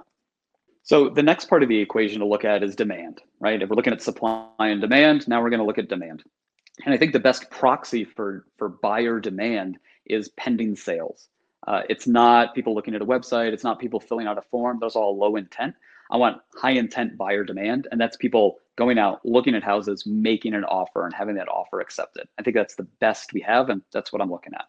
So 0.82 1.08
the 1.08 1.22
next 1.22 1.46
part 1.46 1.62
of 1.62 1.68
the 1.68 1.78
equation 1.78 2.20
to 2.20 2.26
look 2.26 2.44
at 2.44 2.62
is 2.62 2.74
demand, 2.74 3.20
right? 3.38 3.60
If 3.60 3.68
we're 3.68 3.76
looking 3.76 3.92
at 3.92 4.02
supply 4.02 4.46
and 4.58 4.80
demand, 4.80 5.28
now 5.28 5.42
we're 5.42 5.50
going 5.50 5.60
to 5.60 5.66
look 5.66 5.78
at 5.78 5.88
demand. 5.88 6.24
And 6.84 6.94
I 6.94 6.96
think 6.96 7.12
the 7.12 7.20
best 7.20 7.50
proxy 7.50 8.04
for 8.04 8.46
for 8.56 8.68
buyer 8.68 9.20
demand 9.20 9.78
is 10.06 10.30
pending 10.30 10.76
sales. 10.76 11.28
Uh, 11.66 11.82
it's 11.90 12.06
not 12.06 12.54
people 12.54 12.74
looking 12.74 12.94
at 12.94 13.02
a 13.02 13.06
website. 13.06 13.52
It's 13.52 13.64
not 13.64 13.78
people 13.78 14.00
filling 14.00 14.26
out 14.26 14.38
a 14.38 14.42
form. 14.42 14.78
Those 14.80 14.96
are 14.96 15.02
all 15.02 15.18
low 15.18 15.36
intent. 15.36 15.74
I 16.10 16.16
want 16.16 16.40
high 16.56 16.72
intent 16.72 17.16
buyer 17.16 17.44
demand, 17.44 17.86
and 17.92 18.00
that's 18.00 18.16
people 18.16 18.58
going 18.76 18.98
out, 18.98 19.20
looking 19.24 19.54
at 19.54 19.62
houses, 19.62 20.04
making 20.06 20.54
an 20.54 20.64
offer, 20.64 21.04
and 21.04 21.14
having 21.14 21.36
that 21.36 21.48
offer 21.48 21.80
accepted. 21.80 22.26
I 22.38 22.42
think 22.42 22.56
that's 22.56 22.74
the 22.74 22.88
best 22.98 23.32
we 23.32 23.42
have, 23.42 23.68
and 23.68 23.82
that's 23.92 24.12
what 24.12 24.20
I'm 24.20 24.30
looking 24.30 24.54
at. 24.54 24.64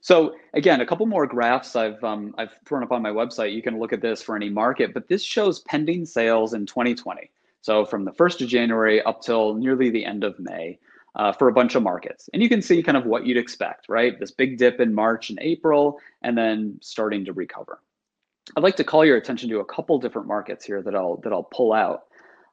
So 0.00 0.34
again, 0.54 0.80
a 0.80 0.86
couple 0.86 1.06
more 1.06 1.26
graphs 1.26 1.76
I've 1.76 2.02
um, 2.02 2.34
I've 2.38 2.56
thrown 2.66 2.82
up 2.82 2.92
on 2.92 3.02
my 3.02 3.10
website. 3.10 3.54
You 3.54 3.62
can 3.62 3.78
look 3.78 3.92
at 3.92 4.00
this 4.00 4.22
for 4.22 4.34
any 4.34 4.48
market, 4.48 4.94
but 4.94 5.08
this 5.08 5.22
shows 5.22 5.60
pending 5.60 6.06
sales 6.06 6.54
in 6.54 6.66
2020. 6.66 7.30
So 7.60 7.84
from 7.84 8.04
the 8.04 8.12
1st 8.12 8.42
of 8.42 8.48
January 8.48 9.02
up 9.02 9.20
till 9.20 9.54
nearly 9.54 9.90
the 9.90 10.04
end 10.04 10.24
of 10.24 10.38
May 10.38 10.78
uh, 11.16 11.32
for 11.32 11.48
a 11.48 11.52
bunch 11.52 11.74
of 11.74 11.82
markets. 11.82 12.30
And 12.32 12.42
you 12.42 12.48
can 12.48 12.62
see 12.62 12.82
kind 12.82 12.96
of 12.96 13.04
what 13.04 13.26
you'd 13.26 13.36
expect, 13.36 13.88
right? 13.88 14.18
This 14.18 14.30
big 14.30 14.56
dip 14.56 14.80
in 14.80 14.94
March 14.94 15.28
and 15.28 15.38
April, 15.42 15.98
and 16.22 16.36
then 16.36 16.78
starting 16.80 17.24
to 17.26 17.32
recover. 17.32 17.82
I'd 18.56 18.62
like 18.62 18.76
to 18.76 18.84
call 18.84 19.04
your 19.04 19.16
attention 19.16 19.48
to 19.50 19.60
a 19.60 19.64
couple 19.64 19.98
different 19.98 20.26
markets 20.26 20.64
here 20.64 20.82
that 20.82 20.94
I'll 20.94 21.16
that 21.18 21.32
I'll 21.32 21.44
pull 21.44 21.72
out. 21.72 22.04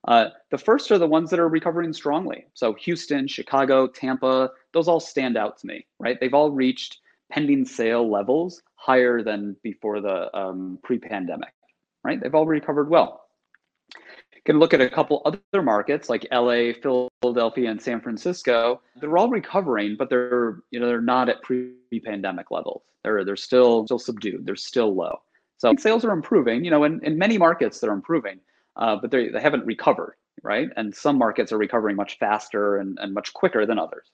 Uh, 0.08 0.30
the 0.52 0.58
first 0.58 0.92
are 0.92 0.98
the 0.98 1.08
ones 1.08 1.30
that 1.30 1.40
are 1.40 1.50
recovering 1.50 1.92
strongly. 1.92 2.46
So 2.54 2.74
Houston, 2.74 3.28
Chicago, 3.28 3.88
Tampa, 3.88 4.52
those 4.74 4.88
all 4.88 5.00
stand 5.00 5.38
out 5.38 5.58
to 5.60 5.68
me, 5.68 5.86
right? 6.00 6.20
They've 6.20 6.34
all 6.34 6.52
reached 6.52 7.00
pending 7.32 7.66
sale 7.66 8.10
levels 8.10 8.62
higher 8.76 9.24
than 9.24 9.56
before 9.64 10.02
the 10.02 10.36
um, 10.38 10.80
pre-pandemic, 10.84 11.54
right? 12.04 12.22
They've 12.22 12.36
all 12.36 12.46
recovered 12.48 12.90
well 12.90 13.22
You 14.36 14.42
can 14.46 14.60
look 14.60 14.74
at 14.74 14.82
a 14.82 14.90
couple 14.90 15.22
other 15.26 15.64
markets 15.64 16.10
like 16.10 16.28
LA, 16.32 16.72
Philadelphia, 17.22 17.70
and 17.72 17.82
San 17.82 18.02
Francisco. 18.02 18.82
They're 19.02 19.18
all 19.18 19.30
recovering, 19.30 19.96
but 19.98 20.10
they're 20.10 20.60
you 20.72 20.80
know 20.80 20.88
they're 20.88 21.02
not 21.02 21.30
at 21.30 21.42
pre-pandemic 21.44 22.52
levels. 22.52 22.84
They're 23.04 23.26
they're 23.26 23.36
still 23.38 23.86
still 23.88 24.00
subdued. 24.00 24.46
They're 24.46 24.56
still 24.56 24.96
low. 24.96 25.18
So 25.58 25.74
sales 25.78 26.06
are 26.06 26.12
improving. 26.12 26.64
You 26.66 26.72
know, 26.72 26.84
in, 26.86 27.04
in 27.04 27.18
many 27.18 27.38
markets 27.38 27.80
they're 27.80 27.94
improving, 27.94 28.40
uh, 28.78 28.98
but 29.02 29.12
they 29.12 29.30
they 29.30 29.42
haven't 29.42 29.66
recovered, 29.66 30.16
right? 30.44 30.70
And 30.78 30.96
some 30.96 31.18
markets 31.18 31.52
are 31.52 31.58
recovering 31.58 31.96
much 31.98 32.18
faster 32.20 32.78
and, 32.78 32.98
and 33.02 33.14
much 33.14 33.34
quicker 33.34 33.66
than 33.66 33.80
others. 33.80 34.12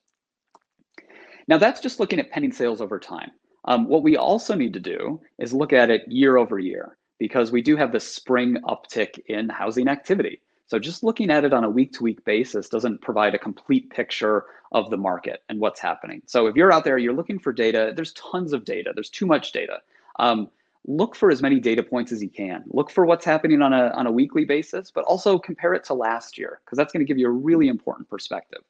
Now 1.47 1.57
that's 1.57 1.81
just 1.81 1.99
looking 1.99 2.19
at 2.19 2.31
pending 2.31 2.51
sales 2.51 2.81
over 2.81 2.99
time. 2.99 3.31
Um, 3.65 3.87
what 3.87 4.03
we 4.03 4.17
also 4.17 4.55
need 4.55 4.73
to 4.73 4.79
do 4.79 5.21
is 5.39 5.53
look 5.53 5.73
at 5.73 5.89
it 5.89 6.07
year 6.07 6.37
over 6.37 6.59
year 6.59 6.97
because 7.17 7.51
we 7.51 7.61
do 7.61 7.77
have 7.77 7.91
the 7.91 7.99
spring 7.99 8.57
uptick 8.63 9.19
in 9.27 9.49
housing 9.49 9.87
activity. 9.87 10.41
So 10.67 10.79
just 10.79 11.03
looking 11.03 11.29
at 11.29 11.45
it 11.45 11.53
on 11.53 11.63
a 11.63 11.69
week 11.69 11.93
to 11.93 12.03
week 12.03 12.23
basis 12.25 12.67
doesn't 12.67 13.01
provide 13.01 13.35
a 13.35 13.39
complete 13.39 13.89
picture 13.89 14.45
of 14.71 14.89
the 14.89 14.97
market 14.97 15.43
and 15.47 15.59
what's 15.59 15.79
happening. 15.79 16.21
So 16.25 16.47
if 16.47 16.55
you're 16.55 16.73
out 16.73 16.83
there, 16.83 16.97
you're 16.97 17.13
looking 17.13 17.39
for 17.39 17.53
data, 17.53 17.93
there's 17.95 18.13
tons 18.13 18.53
of 18.53 18.65
data, 18.65 18.91
there's 18.93 19.09
too 19.09 19.25
much 19.25 19.51
data. 19.51 19.81
Um, 20.19 20.49
look 20.87 21.15
for 21.15 21.31
as 21.31 21.41
many 21.41 21.59
data 21.59 21.83
points 21.83 22.11
as 22.11 22.21
you 22.21 22.29
can. 22.29 22.63
Look 22.67 22.89
for 22.89 23.05
what's 23.05 23.23
happening 23.23 23.61
on 23.61 23.71
a, 23.71 23.89
on 23.89 24.07
a 24.07 24.11
weekly 24.11 24.45
basis, 24.45 24.91
but 24.91 25.03
also 25.05 25.37
compare 25.37 25.73
it 25.73 25.83
to 25.85 25.93
last 25.93 26.37
year, 26.37 26.59
because 26.65 26.77
that's 26.77 26.91
going 26.91 27.05
to 27.05 27.07
give 27.07 27.17
you 27.17 27.27
a 27.27 27.31
really 27.31 27.67
important 27.67 28.09
perspective. 28.09 28.61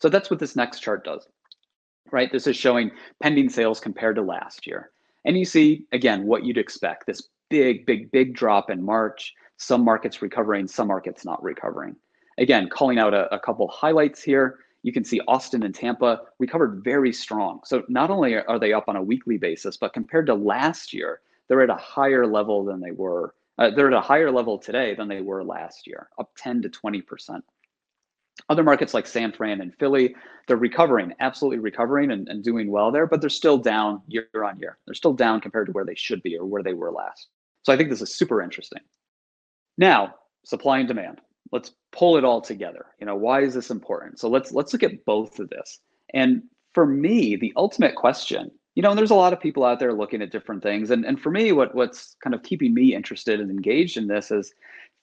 So 0.00 0.08
that's 0.08 0.30
what 0.30 0.40
this 0.40 0.56
next 0.56 0.80
chart 0.80 1.04
does. 1.04 1.28
Right? 2.10 2.30
This 2.30 2.46
is 2.46 2.56
showing 2.56 2.90
pending 3.22 3.48
sales 3.48 3.80
compared 3.80 4.16
to 4.16 4.22
last 4.22 4.66
year. 4.66 4.90
And 5.24 5.36
you 5.36 5.44
see, 5.44 5.86
again, 5.92 6.24
what 6.24 6.44
you'd 6.44 6.58
expect 6.58 7.06
this 7.06 7.28
big, 7.50 7.86
big, 7.86 8.10
big 8.12 8.34
drop 8.34 8.70
in 8.70 8.82
March, 8.82 9.34
some 9.56 9.84
markets 9.84 10.22
recovering, 10.22 10.66
some 10.68 10.88
markets 10.88 11.24
not 11.24 11.42
recovering. 11.42 11.96
Again, 12.38 12.68
calling 12.68 12.98
out 12.98 13.14
a, 13.14 13.32
a 13.34 13.38
couple 13.38 13.66
highlights 13.68 14.22
here. 14.22 14.58
You 14.82 14.92
can 14.92 15.04
see 15.04 15.20
Austin 15.26 15.64
and 15.64 15.74
Tampa 15.74 16.20
recovered 16.38 16.84
very 16.84 17.12
strong. 17.12 17.60
So 17.64 17.82
not 17.88 18.10
only 18.10 18.36
are 18.36 18.58
they 18.58 18.72
up 18.72 18.84
on 18.88 18.96
a 18.96 19.02
weekly 19.02 19.36
basis, 19.36 19.76
but 19.76 19.92
compared 19.92 20.26
to 20.26 20.34
last 20.34 20.92
year, 20.92 21.20
they're 21.48 21.62
at 21.62 21.70
a 21.70 21.76
higher 21.76 22.26
level 22.26 22.64
than 22.64 22.80
they 22.80 22.92
were. 22.92 23.34
Uh, 23.58 23.70
they're 23.70 23.88
at 23.88 23.94
a 23.94 24.00
higher 24.00 24.30
level 24.30 24.58
today 24.58 24.94
than 24.94 25.08
they 25.08 25.22
were 25.22 25.42
last 25.42 25.86
year, 25.86 26.08
up 26.18 26.30
10 26.36 26.62
to 26.62 26.68
20 26.68 27.02
percent. 27.02 27.44
Other 28.48 28.62
markets 28.62 28.94
like 28.94 29.06
San 29.06 29.32
Fran 29.32 29.60
and 29.60 29.74
Philly, 29.74 30.14
they're 30.46 30.56
recovering, 30.56 31.12
absolutely 31.18 31.58
recovering 31.58 32.12
and, 32.12 32.28
and 32.28 32.44
doing 32.44 32.70
well 32.70 32.92
there, 32.92 33.06
but 33.06 33.20
they're 33.20 33.28
still 33.30 33.58
down 33.58 34.02
year 34.06 34.28
on 34.34 34.58
year. 34.58 34.78
They're 34.86 34.94
still 34.94 35.14
down 35.14 35.40
compared 35.40 35.66
to 35.66 35.72
where 35.72 35.84
they 35.84 35.96
should 35.96 36.22
be 36.22 36.36
or 36.36 36.46
where 36.46 36.62
they 36.62 36.74
were 36.74 36.92
last. 36.92 37.28
So 37.64 37.72
I 37.72 37.76
think 37.76 37.90
this 37.90 38.02
is 38.02 38.14
super 38.14 38.40
interesting. 38.40 38.80
Now, 39.76 40.14
supply 40.44 40.78
and 40.78 40.86
demand. 40.86 41.20
Let's 41.50 41.72
pull 41.92 42.16
it 42.16 42.24
all 42.24 42.40
together. 42.40 42.86
You 43.00 43.06
know, 43.06 43.16
why 43.16 43.42
is 43.42 43.54
this 43.54 43.70
important? 43.70 44.20
So 44.20 44.28
let's 44.28 44.52
let's 44.52 44.72
look 44.72 44.82
at 44.82 45.04
both 45.04 45.38
of 45.38 45.48
this. 45.50 45.80
And 46.14 46.42
for 46.74 46.86
me, 46.86 47.36
the 47.36 47.52
ultimate 47.56 47.94
question, 47.94 48.50
you 48.74 48.82
know, 48.82 48.90
and 48.90 48.98
there's 48.98 49.10
a 49.10 49.16
lot 49.16 49.32
of 49.32 49.40
people 49.40 49.64
out 49.64 49.80
there 49.80 49.92
looking 49.92 50.22
at 50.22 50.30
different 50.30 50.62
things. 50.62 50.90
And, 50.90 51.04
and 51.04 51.20
for 51.20 51.30
me, 51.30 51.52
what 51.52 51.74
what's 51.74 52.16
kind 52.22 52.34
of 52.34 52.42
keeping 52.42 52.74
me 52.74 52.94
interested 52.94 53.40
and 53.40 53.50
engaged 53.50 53.96
in 53.96 54.06
this 54.06 54.30
is 54.30 54.52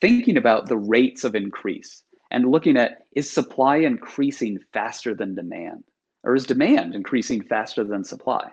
thinking 0.01 0.37
about 0.37 0.67
the 0.67 0.77
rates 0.77 1.23
of 1.23 1.35
increase 1.35 2.03
and 2.33 2.51
looking 2.51 2.75
at 2.75 3.05
is 3.13 3.31
supply 3.31 3.77
increasing 3.77 4.59
faster 4.73 5.15
than 5.15 5.35
demand? 5.35 5.85
Or 6.23 6.35
is 6.35 6.45
demand 6.45 6.95
increasing 6.95 7.41
faster 7.41 7.83
than 7.83 8.03
supply? 8.03 8.49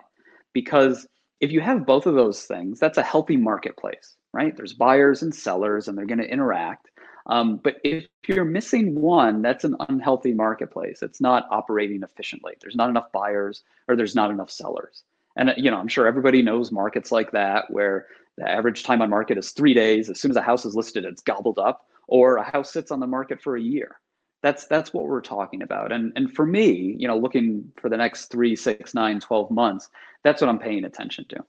Because 0.53 1.07
if 1.39 1.51
you 1.51 1.59
have 1.59 1.85
both 1.85 2.05
of 2.05 2.15
those 2.15 2.43
things 2.43 2.79
that's 2.79 2.97
a 2.97 3.03
healthy 3.03 3.35
marketplace 3.35 4.15
right? 4.33 4.55
There's 4.55 4.73
buyers 4.73 5.21
and 5.21 5.33
sellers 5.33 5.87
and 5.87 5.97
they're 5.97 6.05
going 6.05 6.19
to 6.19 6.29
interact. 6.29 6.89
Um, 7.27 7.57
but 7.57 7.75
if 7.83 8.07
you're 8.27 8.45
missing 8.45 8.95
one 8.99 9.41
that's 9.41 9.63
an 9.63 9.75
unhealthy 9.89 10.33
marketplace. 10.33 11.01
It's 11.01 11.21
not 11.21 11.47
operating 11.51 12.01
efficiently. 12.03 12.53
There's 12.61 12.75
not 12.75 12.89
enough 12.89 13.11
buyers 13.11 13.63
or 13.87 13.95
there's 13.95 14.15
not 14.15 14.31
enough 14.31 14.49
sellers. 14.49 15.03
And 15.37 15.53
you 15.55 15.71
know 15.71 15.77
i'm 15.77 15.87
sure 15.87 16.07
everybody 16.07 16.41
knows 16.41 16.71
markets 16.71 17.11
like 17.11 17.31
that 17.31 17.69
where 17.69 18.07
the 18.37 18.49
average 18.49 18.83
time 18.83 19.01
on 19.01 19.09
market 19.09 19.37
is 19.37 19.51
three 19.51 19.73
days. 19.73 20.09
As 20.09 20.19
soon 20.19 20.31
as 20.31 20.37
a 20.37 20.41
house 20.41 20.65
is 20.65 20.75
listed 20.75 21.05
it's 21.05 21.21
gobbled 21.21 21.59
up 21.59 21.85
or 22.07 22.37
a 22.37 22.43
house 22.43 22.71
sits 22.71 22.91
on 22.91 22.99
the 22.99 23.07
market 23.07 23.41
for 23.41 23.55
a 23.55 23.61
year. 23.61 23.97
That's 24.43 24.65
that's 24.65 24.93
what 24.93 25.07
we're 25.07 25.21
talking 25.21 25.61
about. 25.61 25.91
And 25.91 26.13
and 26.15 26.33
for 26.33 26.45
me, 26.45 26.95
you 26.97 27.07
know, 27.07 27.17
looking 27.17 27.71
for 27.77 27.89
the 27.89 27.97
next 27.97 28.27
three, 28.27 28.55
six, 28.55 28.93
nine, 28.93 29.19
12 29.19 29.51
months, 29.51 29.89
that's 30.23 30.41
what 30.41 30.49
I'm 30.49 30.59
paying 30.59 30.85
attention 30.85 31.25
to. 31.29 31.45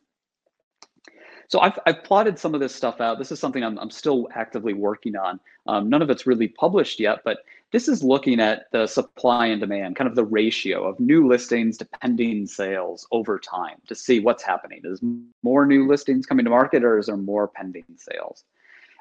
So 1.53 1.61
I've, 1.61 1.79
I've 1.85 2.03
plotted 2.03 2.39
some 2.39 2.55
of 2.55 2.61
this 2.61 2.75
stuff 2.75 3.03
out. 3.03 3.19
This 3.19 3.31
is 3.31 3.39
something 3.39 3.63
I'm, 3.63 3.79
I'm 3.79 3.91
still 3.91 4.27
actively 4.35 4.73
working 4.73 5.17
on. 5.17 5.39
Um, 5.67 5.91
none 5.91 6.01
of 6.01 6.09
it's 6.09 6.27
really 6.27 6.49
published 6.49 6.99
yet, 6.99 7.19
but 7.27 7.41
this 7.73 7.89
is 7.89 8.03
looking 8.03 8.41
at 8.41 8.71
the 8.73 8.87
supply 8.87 9.49
and 9.49 9.61
demand, 9.61 9.97
kind 9.97 10.09
of 10.09 10.17
the 10.17 10.25
ratio 10.25 10.89
of 10.89 10.99
new 10.99 11.29
listings 11.29 11.77
to 11.77 11.85
pending 11.85 12.47
sales 12.47 13.07
over 13.13 13.39
time 13.39 13.77
to 13.89 13.95
see 13.95 14.19
what's 14.19 14.43
happening. 14.43 14.81
Is 14.85 15.03
more 15.43 15.67
new 15.67 15.87
listings 15.87 16.25
coming 16.25 16.47
to 16.47 16.51
market 16.51 16.85
or 16.85 16.99
is 16.99 17.07
there 17.07 17.19
more 17.19 17.49
pending 17.49 17.85
sales? 17.97 18.45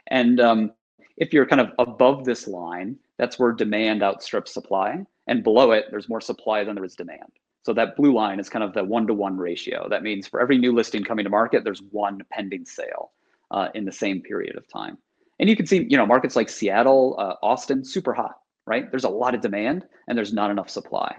And 0.07 0.41
um, 0.41 0.71
if 1.17 1.33
you're 1.33 1.45
kind 1.45 1.61
of 1.61 1.71
above 1.79 2.25
this 2.25 2.47
line, 2.47 2.97
that's 3.17 3.37
where 3.37 3.51
demand 3.51 4.03
outstrips 4.03 4.53
supply. 4.53 5.05
And 5.27 5.43
below 5.43 5.71
it, 5.71 5.85
there's 5.91 6.09
more 6.09 6.21
supply 6.21 6.63
than 6.63 6.75
there 6.75 6.85
is 6.85 6.95
demand. 6.95 7.31
So 7.63 7.73
that 7.73 7.95
blue 7.95 8.13
line 8.13 8.39
is 8.39 8.49
kind 8.49 8.63
of 8.63 8.73
the 8.73 8.83
one 8.83 9.05
to 9.07 9.13
one 9.13 9.37
ratio. 9.37 9.87
That 9.89 10.03
means 10.03 10.27
for 10.27 10.41
every 10.41 10.57
new 10.57 10.73
listing 10.73 11.03
coming 11.03 11.23
to 11.25 11.29
market, 11.29 11.63
there's 11.63 11.81
one 11.91 12.21
pending 12.31 12.65
sale 12.65 13.11
uh, 13.51 13.69
in 13.75 13.85
the 13.85 13.91
same 13.91 14.21
period 14.21 14.55
of 14.55 14.67
time. 14.67 14.97
And 15.39 15.49
you 15.49 15.55
can 15.55 15.67
see, 15.67 15.85
you 15.89 15.97
know, 15.97 16.05
markets 16.05 16.35
like 16.35 16.49
Seattle, 16.49 17.15
uh, 17.19 17.35
Austin, 17.43 17.83
super 17.83 18.13
hot, 18.13 18.39
right? 18.65 18.89
There's 18.89 19.03
a 19.03 19.09
lot 19.09 19.35
of 19.35 19.41
demand 19.41 19.85
and 20.07 20.17
there's 20.17 20.33
not 20.33 20.49
enough 20.49 20.69
supply. 20.69 21.15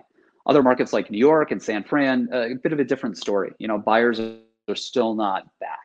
Other 0.46 0.62
markets 0.62 0.92
like 0.92 1.10
New 1.10 1.18
York 1.18 1.52
and 1.52 1.62
San 1.62 1.84
Fran, 1.84 2.28
uh, 2.32 2.48
a 2.48 2.54
bit 2.54 2.72
of 2.72 2.80
a 2.80 2.84
different 2.84 3.16
story. 3.16 3.52
You 3.58 3.68
know, 3.68 3.78
buyers 3.78 4.18
are 4.18 4.74
still 4.74 5.14
not 5.14 5.46
back. 5.60 5.81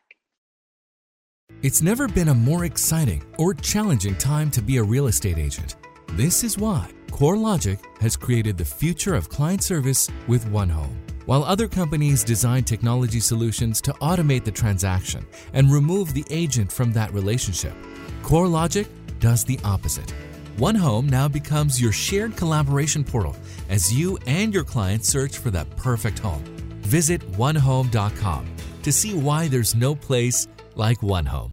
It's 1.60 1.82
never 1.82 2.06
been 2.06 2.28
a 2.28 2.34
more 2.34 2.66
exciting 2.66 3.20
or 3.36 3.52
challenging 3.52 4.14
time 4.14 4.48
to 4.52 4.62
be 4.62 4.76
a 4.76 4.82
real 4.82 5.08
estate 5.08 5.38
agent. 5.38 5.74
This 6.10 6.44
is 6.44 6.56
why 6.56 6.88
CoreLogic 7.08 7.80
has 8.00 8.16
created 8.16 8.56
the 8.56 8.64
future 8.64 9.16
of 9.16 9.28
client 9.28 9.64
service 9.64 10.08
with 10.28 10.46
OneHome. 10.52 10.94
While 11.26 11.42
other 11.42 11.66
companies 11.66 12.22
design 12.22 12.62
technology 12.62 13.18
solutions 13.18 13.80
to 13.80 13.92
automate 13.94 14.44
the 14.44 14.52
transaction 14.52 15.26
and 15.52 15.72
remove 15.72 16.14
the 16.14 16.24
agent 16.30 16.70
from 16.70 16.92
that 16.92 17.12
relationship, 17.12 17.74
CoreLogic 18.22 18.86
does 19.18 19.42
the 19.42 19.58
opposite. 19.64 20.14
OneHome 20.58 21.10
now 21.10 21.26
becomes 21.26 21.82
your 21.82 21.90
shared 21.90 22.36
collaboration 22.36 23.02
portal 23.02 23.34
as 23.68 23.92
you 23.92 24.16
and 24.28 24.54
your 24.54 24.64
clients 24.64 25.08
search 25.08 25.38
for 25.38 25.50
that 25.50 25.68
perfect 25.76 26.20
home. 26.20 26.44
Visit 26.82 27.20
onehome.com 27.32 28.46
to 28.84 28.92
see 28.92 29.14
why 29.14 29.48
there's 29.48 29.74
no 29.74 29.96
place 29.96 30.46
like 30.78 31.00
OneHome. 31.00 31.50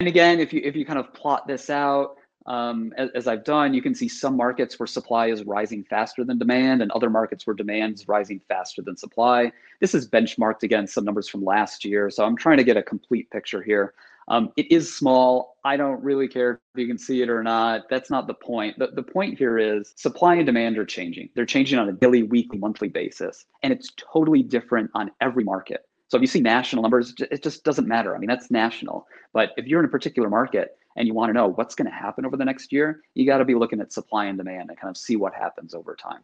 And 0.00 0.08
again, 0.08 0.40
if 0.40 0.52
you 0.52 0.60
if 0.64 0.74
you 0.74 0.84
kind 0.84 0.98
of 0.98 1.14
plot 1.14 1.46
this 1.46 1.70
out, 1.70 2.16
um, 2.46 2.92
as, 2.98 3.10
as, 3.14 3.26
I've 3.26 3.44
done, 3.44 3.72
you 3.72 3.80
can 3.80 3.94
see 3.94 4.08
some 4.08 4.36
markets 4.36 4.78
where 4.78 4.86
supply 4.86 5.28
is 5.28 5.44
rising 5.44 5.82
faster 5.84 6.24
than 6.24 6.38
demand, 6.38 6.82
and 6.82 6.90
other 6.90 7.08
markets 7.08 7.46
where 7.46 7.54
demand 7.54 7.94
is 7.94 8.08
rising 8.08 8.40
faster 8.48 8.82
than 8.82 8.96
supply. 8.96 9.50
This 9.80 9.94
is 9.94 10.08
benchmarked 10.08 10.62
against 10.62 10.94
some 10.94 11.04
numbers 11.04 11.28
from 11.28 11.44
last 11.44 11.84
year, 11.84 12.10
so 12.10 12.24
I'm 12.24 12.36
trying 12.36 12.58
to 12.58 12.64
get 12.64 12.76
a 12.76 12.82
complete 12.82 13.30
picture 13.30 13.62
here. 13.62 13.94
Um, 14.28 14.52
it 14.56 14.70
is 14.70 14.94
small. 14.94 15.56
I 15.64 15.76
don't 15.76 16.02
really 16.02 16.28
care 16.28 16.60
if 16.74 16.80
you 16.80 16.86
can 16.86 16.98
see 16.98 17.22
it 17.22 17.28
or 17.28 17.42
not. 17.42 17.88
That's 17.88 18.10
not 18.10 18.26
the 18.26 18.34
point. 18.34 18.78
The, 18.78 18.88
the 18.88 19.02
point 19.02 19.38
here 19.38 19.58
is 19.58 19.92
supply 19.96 20.34
and 20.34 20.46
demand 20.46 20.78
are 20.78 20.86
changing. 20.86 21.28
They're 21.34 21.46
changing 21.46 21.78
on 21.78 21.88
a 21.88 21.92
daily, 21.92 22.22
weekly, 22.22 22.58
monthly 22.58 22.88
basis, 22.88 23.46
and 23.62 23.72
it's 23.72 23.90
totally 23.96 24.42
different 24.42 24.90
on 24.94 25.10
every 25.20 25.44
market. 25.44 25.86
So 26.14 26.18
if 26.18 26.22
you 26.22 26.28
see 26.28 26.40
national 26.40 26.82
numbers, 26.82 27.12
it 27.18 27.42
just 27.42 27.64
doesn't 27.64 27.88
matter. 27.88 28.14
I 28.14 28.20
mean, 28.20 28.28
that's 28.28 28.48
national. 28.48 29.08
But 29.32 29.50
if 29.56 29.66
you're 29.66 29.80
in 29.80 29.84
a 29.84 29.88
particular 29.88 30.30
market 30.30 30.78
and 30.94 31.08
you 31.08 31.12
want 31.12 31.30
to 31.30 31.32
know 31.32 31.48
what's 31.48 31.74
going 31.74 31.90
to 31.90 31.92
happen 31.92 32.24
over 32.24 32.36
the 32.36 32.44
next 32.44 32.72
year, 32.72 33.00
you 33.14 33.26
got 33.26 33.38
to 33.38 33.44
be 33.44 33.56
looking 33.56 33.80
at 33.80 33.92
supply 33.92 34.26
and 34.26 34.38
demand 34.38 34.70
and 34.70 34.78
kind 34.78 34.92
of 34.92 34.96
see 34.96 35.16
what 35.16 35.34
happens 35.34 35.74
over 35.74 35.96
time. 35.96 36.20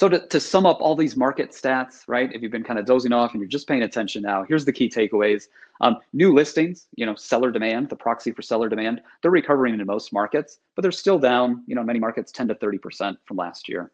So 0.00 0.08
to, 0.08 0.26
to 0.26 0.40
sum 0.40 0.66
up 0.66 0.80
all 0.80 0.96
these 0.96 1.16
market 1.16 1.52
stats, 1.52 2.02
right? 2.08 2.28
If 2.32 2.42
you've 2.42 2.50
been 2.50 2.64
kind 2.64 2.76
of 2.76 2.86
dozing 2.86 3.12
off 3.12 3.34
and 3.34 3.40
you're 3.40 3.46
just 3.46 3.68
paying 3.68 3.84
attention 3.84 4.20
now, 4.20 4.42
here's 4.42 4.64
the 4.64 4.72
key 4.72 4.90
takeaways. 4.90 5.44
Um, 5.80 5.98
new 6.12 6.34
listings, 6.34 6.88
you 6.96 7.06
know, 7.06 7.14
seller 7.14 7.52
demand, 7.52 7.90
the 7.90 7.94
proxy 7.96 8.32
for 8.32 8.42
seller 8.42 8.68
demand, 8.68 9.00
they're 9.22 9.30
recovering 9.30 9.78
in 9.78 9.86
most 9.86 10.12
markets, 10.12 10.58
but 10.74 10.82
they're 10.82 10.90
still 10.90 11.20
down, 11.20 11.62
you 11.68 11.76
know, 11.76 11.84
many 11.84 12.00
markets 12.00 12.32
10 12.32 12.48
to 12.48 12.56
30% 12.56 13.16
from 13.26 13.36
last 13.36 13.68
year. 13.68 13.92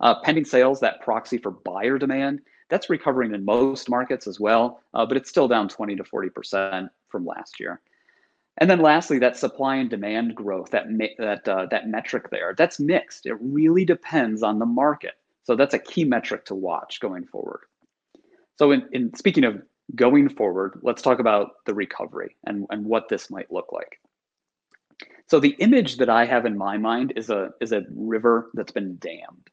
Uh, 0.00 0.14
pending 0.22 0.46
sales, 0.46 0.80
that 0.80 1.02
proxy 1.02 1.36
for 1.36 1.50
buyer 1.50 1.98
demand, 1.98 2.40
that's 2.68 2.90
recovering 2.90 3.34
in 3.34 3.44
most 3.44 3.88
markets 3.88 4.26
as 4.26 4.40
well, 4.40 4.82
uh, 4.94 5.04
but 5.06 5.16
it's 5.16 5.28
still 5.28 5.48
down 5.48 5.68
20 5.68 5.96
to 5.96 6.04
40% 6.04 6.88
from 7.08 7.26
last 7.26 7.60
year. 7.60 7.80
And 8.58 8.70
then 8.70 8.80
lastly, 8.80 9.18
that 9.18 9.36
supply 9.36 9.76
and 9.76 9.90
demand 9.90 10.34
growth, 10.34 10.70
that, 10.70 10.86
that, 11.18 11.48
uh, 11.48 11.66
that 11.70 11.88
metric 11.88 12.30
there, 12.30 12.54
that's 12.56 12.78
mixed. 12.78 13.26
It 13.26 13.36
really 13.40 13.84
depends 13.84 14.42
on 14.42 14.58
the 14.58 14.66
market. 14.66 15.14
So 15.42 15.56
that's 15.56 15.74
a 15.74 15.78
key 15.78 16.04
metric 16.04 16.44
to 16.46 16.54
watch 16.54 17.00
going 17.00 17.26
forward. 17.26 17.62
So 18.56 18.70
in, 18.70 18.88
in 18.92 19.14
speaking 19.14 19.44
of 19.44 19.60
going 19.94 20.28
forward, 20.28 20.80
let's 20.82 21.02
talk 21.02 21.18
about 21.18 21.64
the 21.66 21.74
recovery 21.74 22.36
and, 22.46 22.66
and 22.70 22.84
what 22.86 23.08
this 23.08 23.28
might 23.28 23.52
look 23.52 23.72
like. 23.72 24.00
So 25.26 25.40
the 25.40 25.56
image 25.58 25.96
that 25.96 26.08
I 26.08 26.24
have 26.24 26.46
in 26.46 26.56
my 26.56 26.76
mind 26.76 27.14
is 27.16 27.30
a, 27.30 27.50
is 27.60 27.72
a 27.72 27.82
river 27.94 28.50
that's 28.54 28.72
been 28.72 28.98
dammed. 28.98 29.50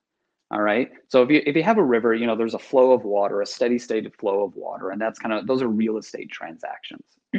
All 0.51 0.61
right. 0.61 0.91
So 1.07 1.23
if 1.23 1.29
you 1.29 1.41
if 1.45 1.55
you 1.55 1.63
have 1.63 1.77
a 1.77 1.83
river, 1.83 2.13
you 2.13 2.27
know, 2.27 2.35
there's 2.35 2.53
a 2.53 2.59
flow 2.59 2.91
of 2.91 3.05
water, 3.05 3.39
a 3.39 3.45
steady 3.45 3.79
state 3.79 4.05
of 4.05 4.13
flow 4.15 4.43
of 4.43 4.55
water, 4.55 4.89
and 4.89 4.99
that's 4.99 5.17
kind 5.17 5.33
of 5.33 5.47
those 5.47 5.61
are 5.61 5.69
real 5.69 5.97
estate 5.97 6.29
transactions. 6.29 7.03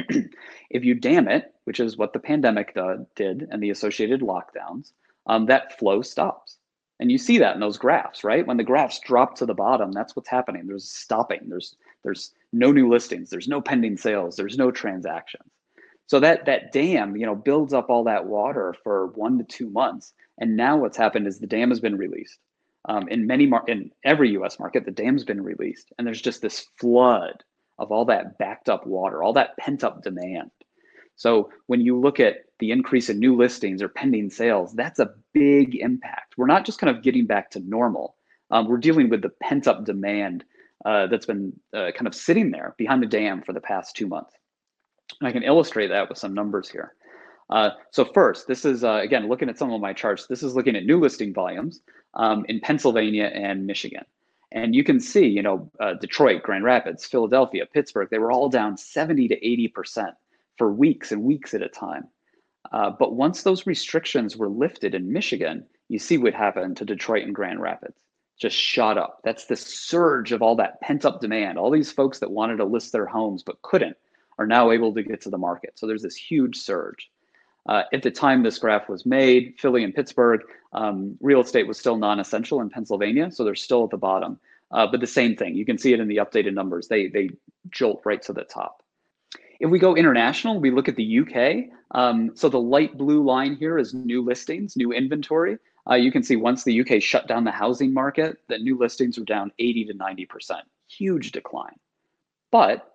if 0.71 0.83
you 0.83 0.95
dam 0.95 1.27
it, 1.27 1.53
which 1.65 1.79
is 1.79 1.95
what 1.95 2.13
the 2.13 2.19
pandemic 2.19 2.75
did 3.15 3.47
and 3.51 3.61
the 3.61 3.69
associated 3.69 4.21
lockdowns, 4.21 4.93
um, 5.27 5.45
that 5.45 5.77
flow 5.77 6.01
stops. 6.01 6.57
And 6.99 7.11
you 7.11 7.19
see 7.19 7.37
that 7.37 7.53
in 7.53 7.59
those 7.59 7.77
graphs, 7.77 8.23
right? 8.23 8.47
When 8.47 8.57
the 8.57 8.63
graphs 8.63 8.99
drop 8.99 9.35
to 9.35 9.45
the 9.45 9.53
bottom, 9.53 9.91
that's 9.91 10.15
what's 10.15 10.29
happening. 10.29 10.65
There's 10.65 10.89
stopping. 10.89 11.41
There's 11.47 11.75
there's 12.03 12.31
no 12.51 12.71
new 12.71 12.89
listings. 12.89 13.29
There's 13.29 13.47
no 13.47 13.61
pending 13.61 13.97
sales. 13.97 14.35
There's 14.35 14.57
no 14.57 14.71
transactions. 14.71 15.51
So 16.07 16.19
that 16.19 16.45
that 16.45 16.71
dam, 16.71 17.15
you 17.15 17.27
know, 17.27 17.35
builds 17.35 17.73
up 17.73 17.91
all 17.91 18.05
that 18.05 18.25
water 18.25 18.73
for 18.83 19.07
one 19.07 19.37
to 19.37 19.43
two 19.43 19.69
months. 19.69 20.13
And 20.39 20.57
now 20.57 20.77
what's 20.77 20.97
happened 20.97 21.27
is 21.27 21.37
the 21.37 21.45
dam 21.45 21.69
has 21.69 21.79
been 21.79 21.95
released 21.95 22.39
um, 22.85 23.07
in 23.07 23.27
many 23.27 23.45
mar- 23.45 23.65
in 23.67 23.91
every 24.03 24.31
U.S. 24.31 24.59
market, 24.59 24.85
the 24.85 24.91
dam's 24.91 25.23
been 25.23 25.41
released, 25.41 25.91
and 25.97 26.05
there's 26.05 26.21
just 26.21 26.41
this 26.41 26.67
flood 26.79 27.43
of 27.79 27.91
all 27.91 28.05
that 28.05 28.37
backed 28.37 28.69
up 28.69 28.85
water, 28.85 29.23
all 29.23 29.33
that 29.33 29.57
pent 29.57 29.83
up 29.83 30.03
demand. 30.03 30.51
So 31.15 31.49
when 31.67 31.81
you 31.81 31.99
look 31.99 32.19
at 32.19 32.37
the 32.59 32.71
increase 32.71 33.09
in 33.09 33.19
new 33.19 33.35
listings 33.35 33.81
or 33.81 33.89
pending 33.89 34.29
sales, 34.29 34.73
that's 34.73 34.99
a 34.99 35.11
big 35.33 35.75
impact. 35.75 36.35
We're 36.37 36.47
not 36.47 36.65
just 36.65 36.79
kind 36.79 36.95
of 36.95 37.03
getting 37.03 37.25
back 37.25 37.51
to 37.51 37.59
normal. 37.59 38.15
Um, 38.51 38.67
we're 38.67 38.77
dealing 38.77 39.09
with 39.09 39.21
the 39.21 39.31
pent 39.41 39.67
up 39.67 39.85
demand 39.85 40.43
uh, 40.85 41.07
that's 41.07 41.25
been 41.25 41.53
uh, 41.73 41.91
kind 41.95 42.07
of 42.07 42.15
sitting 42.15 42.51
there 42.51 42.75
behind 42.77 43.01
the 43.01 43.07
dam 43.07 43.41
for 43.41 43.53
the 43.53 43.61
past 43.61 43.95
two 43.95 44.07
months. 44.07 44.33
And 45.19 45.27
I 45.27 45.31
can 45.31 45.43
illustrate 45.43 45.87
that 45.87 46.09
with 46.09 46.17
some 46.17 46.33
numbers 46.33 46.69
here. 46.69 46.93
Uh, 47.53 47.69
so 47.91 48.03
first, 48.03 48.47
this 48.47 48.65
is, 48.65 48.83
uh, 48.83 48.95
again, 49.03 49.29
looking 49.29 49.47
at 49.47 49.59
some 49.59 49.71
of 49.71 49.79
my 49.79 49.93
charts, 49.93 50.25
this 50.25 50.41
is 50.41 50.55
looking 50.55 50.75
at 50.75 50.87
new 50.87 50.99
listing 50.99 51.31
volumes 51.31 51.81
um, 52.15 52.43
in 52.49 52.59
Pennsylvania 52.59 53.25
and 53.25 53.67
Michigan. 53.67 54.03
And 54.51 54.73
you 54.73 54.83
can 54.83 54.99
see, 54.99 55.27
you 55.27 55.43
know, 55.43 55.69
uh, 55.79 55.93
Detroit, 55.93 56.41
Grand 56.41 56.63
Rapids, 56.63 57.05
Philadelphia, 57.05 57.67
Pittsburgh, 57.71 58.07
they 58.09 58.17
were 58.17 58.31
all 58.31 58.49
down 58.49 58.75
70 58.75 59.27
to 59.27 59.39
80% 59.39 60.13
for 60.57 60.73
weeks 60.73 61.11
and 61.11 61.21
weeks 61.21 61.53
at 61.53 61.61
a 61.61 61.69
time. 61.69 62.07
Uh, 62.71 62.89
but 62.89 63.13
once 63.13 63.43
those 63.43 63.67
restrictions 63.67 64.35
were 64.35 64.49
lifted 64.49 64.95
in 64.95 65.13
Michigan, 65.13 65.63
you 65.89 65.99
see 65.99 66.17
what 66.17 66.33
happened 66.33 66.75
to 66.77 66.85
Detroit 66.85 67.23
and 67.23 67.35
Grand 67.35 67.61
Rapids. 67.61 67.99
Just 68.39 68.57
shot 68.57 68.97
up. 68.97 69.19
That's 69.23 69.45
the 69.45 69.55
surge 69.55 70.31
of 70.31 70.41
all 70.41 70.55
that 70.55 70.81
pent 70.81 71.05
up 71.05 71.21
demand. 71.21 71.59
All 71.59 71.69
these 71.69 71.91
folks 71.91 72.17
that 72.17 72.31
wanted 72.31 72.57
to 72.57 72.65
list 72.65 72.91
their 72.91 73.05
homes 73.05 73.43
but 73.43 73.61
couldn't 73.61 73.95
are 74.39 74.47
now 74.47 74.71
able 74.71 74.91
to 74.95 75.03
get 75.03 75.21
to 75.21 75.29
the 75.29 75.37
market. 75.37 75.73
So 75.75 75.85
there's 75.85 76.01
this 76.01 76.15
huge 76.15 76.57
surge. 76.57 77.11
Uh, 77.67 77.83
at 77.93 78.03
the 78.03 78.11
time 78.11 78.43
this 78.43 78.57
graph 78.57 78.89
was 78.89 79.05
made, 79.05 79.55
Philly 79.57 79.83
and 79.83 79.95
Pittsburgh, 79.95 80.41
um, 80.73 81.17
real 81.21 81.41
estate 81.41 81.67
was 81.67 81.79
still 81.79 81.97
non-essential 81.97 82.59
in 82.61 82.69
Pennsylvania, 82.69 83.31
so 83.31 83.43
they're 83.43 83.55
still 83.55 83.85
at 83.85 83.89
the 83.89 83.97
bottom. 83.97 84.39
Uh, 84.71 84.87
but 84.87 84.99
the 84.99 85.07
same 85.07 85.35
thing, 85.35 85.55
you 85.55 85.65
can 85.65 85.77
see 85.77 85.93
it 85.93 85.99
in 85.99 86.07
the 86.07 86.17
updated 86.17 86.53
numbers. 86.53 86.87
They 86.87 87.07
they 87.07 87.29
jolt 87.69 88.01
right 88.05 88.21
to 88.23 88.33
the 88.33 88.43
top. 88.43 88.83
If 89.59 89.69
we 89.69 89.79
go 89.79 89.95
international, 89.95 90.59
we 90.59 90.71
look 90.71 90.89
at 90.89 90.95
the 90.95 91.19
UK. 91.19 91.71
Um, 91.91 92.31
so 92.35 92.49
the 92.49 92.59
light 92.59 92.97
blue 92.97 93.23
line 93.23 93.55
here 93.55 93.77
is 93.77 93.93
new 93.93 94.21
listings, 94.23 94.75
new 94.75 94.91
inventory. 94.91 95.57
Uh, 95.89 95.95
you 95.95 96.11
can 96.11 96.23
see 96.23 96.35
once 96.35 96.63
the 96.63 96.81
UK 96.81 97.01
shut 97.01 97.27
down 97.27 97.43
the 97.43 97.51
housing 97.51 97.93
market, 97.93 98.37
that 98.47 98.61
new 98.61 98.77
listings 98.77 99.17
are 99.17 99.25
down 99.25 99.51
80 99.59 99.85
to 99.85 99.93
90%, 99.93 100.61
huge 100.87 101.31
decline. 101.31 101.77
But 102.51 102.92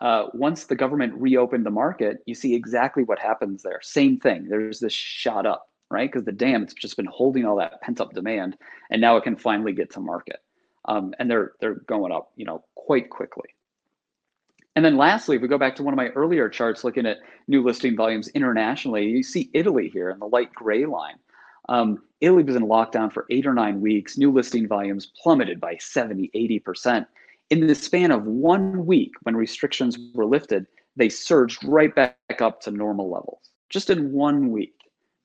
uh, 0.00 0.26
once 0.32 0.64
the 0.64 0.74
government 0.74 1.12
reopened 1.14 1.66
the 1.66 1.70
market, 1.70 2.22
you 2.26 2.34
see 2.34 2.54
exactly 2.54 3.04
what 3.04 3.18
happens 3.18 3.62
there. 3.62 3.80
Same 3.82 4.18
thing. 4.18 4.48
There's 4.48 4.80
this 4.80 4.92
shot 4.92 5.44
up, 5.44 5.68
right? 5.90 6.10
Because 6.10 6.24
the 6.24 6.32
dam, 6.32 6.62
it's 6.62 6.74
just 6.74 6.96
been 6.96 7.06
holding 7.06 7.44
all 7.44 7.56
that 7.56 7.80
pent 7.82 8.00
up 8.00 8.14
demand, 8.14 8.56
and 8.90 9.00
now 9.00 9.16
it 9.16 9.24
can 9.24 9.36
finally 9.36 9.72
get 9.72 9.90
to 9.92 10.00
market. 10.00 10.40
Um, 10.86 11.14
and 11.18 11.30
they're 11.30 11.52
they're 11.60 11.74
going 11.74 12.12
up, 12.12 12.32
you 12.36 12.46
know, 12.46 12.64
quite 12.74 13.10
quickly. 13.10 13.50
And 14.76 14.84
then 14.84 14.96
lastly, 14.96 15.36
if 15.36 15.42
we 15.42 15.48
go 15.48 15.58
back 15.58 15.76
to 15.76 15.82
one 15.82 15.92
of 15.92 15.98
my 15.98 16.08
earlier 16.08 16.48
charts 16.48 16.84
looking 16.84 17.04
at 17.04 17.18
new 17.48 17.62
listing 17.62 17.96
volumes 17.96 18.28
internationally, 18.28 19.06
you 19.06 19.22
see 19.22 19.50
Italy 19.52 19.90
here 19.90 20.10
in 20.10 20.18
the 20.18 20.26
light 20.26 20.54
gray 20.54 20.86
line. 20.86 21.16
Um, 21.68 22.02
Italy 22.20 22.44
was 22.44 22.56
in 22.56 22.62
lockdown 22.62 23.12
for 23.12 23.26
eight 23.30 23.46
or 23.46 23.52
nine 23.52 23.80
weeks. 23.80 24.16
New 24.16 24.32
listing 24.32 24.66
volumes 24.66 25.12
plummeted 25.22 25.60
by 25.60 25.76
70, 25.76 26.30
80% 26.34 27.06
in 27.50 27.66
the 27.66 27.74
span 27.74 28.10
of 28.10 28.24
one 28.24 28.86
week, 28.86 29.12
when 29.22 29.36
restrictions 29.36 29.98
were 30.14 30.24
lifted, 30.24 30.66
they 30.96 31.08
surged 31.08 31.64
right 31.64 31.94
back 31.94 32.16
up 32.40 32.60
to 32.62 32.70
normal 32.70 33.10
levels 33.10 33.50
just 33.68 33.90
in 33.90 34.12
one 34.12 34.50
week. 34.50 34.74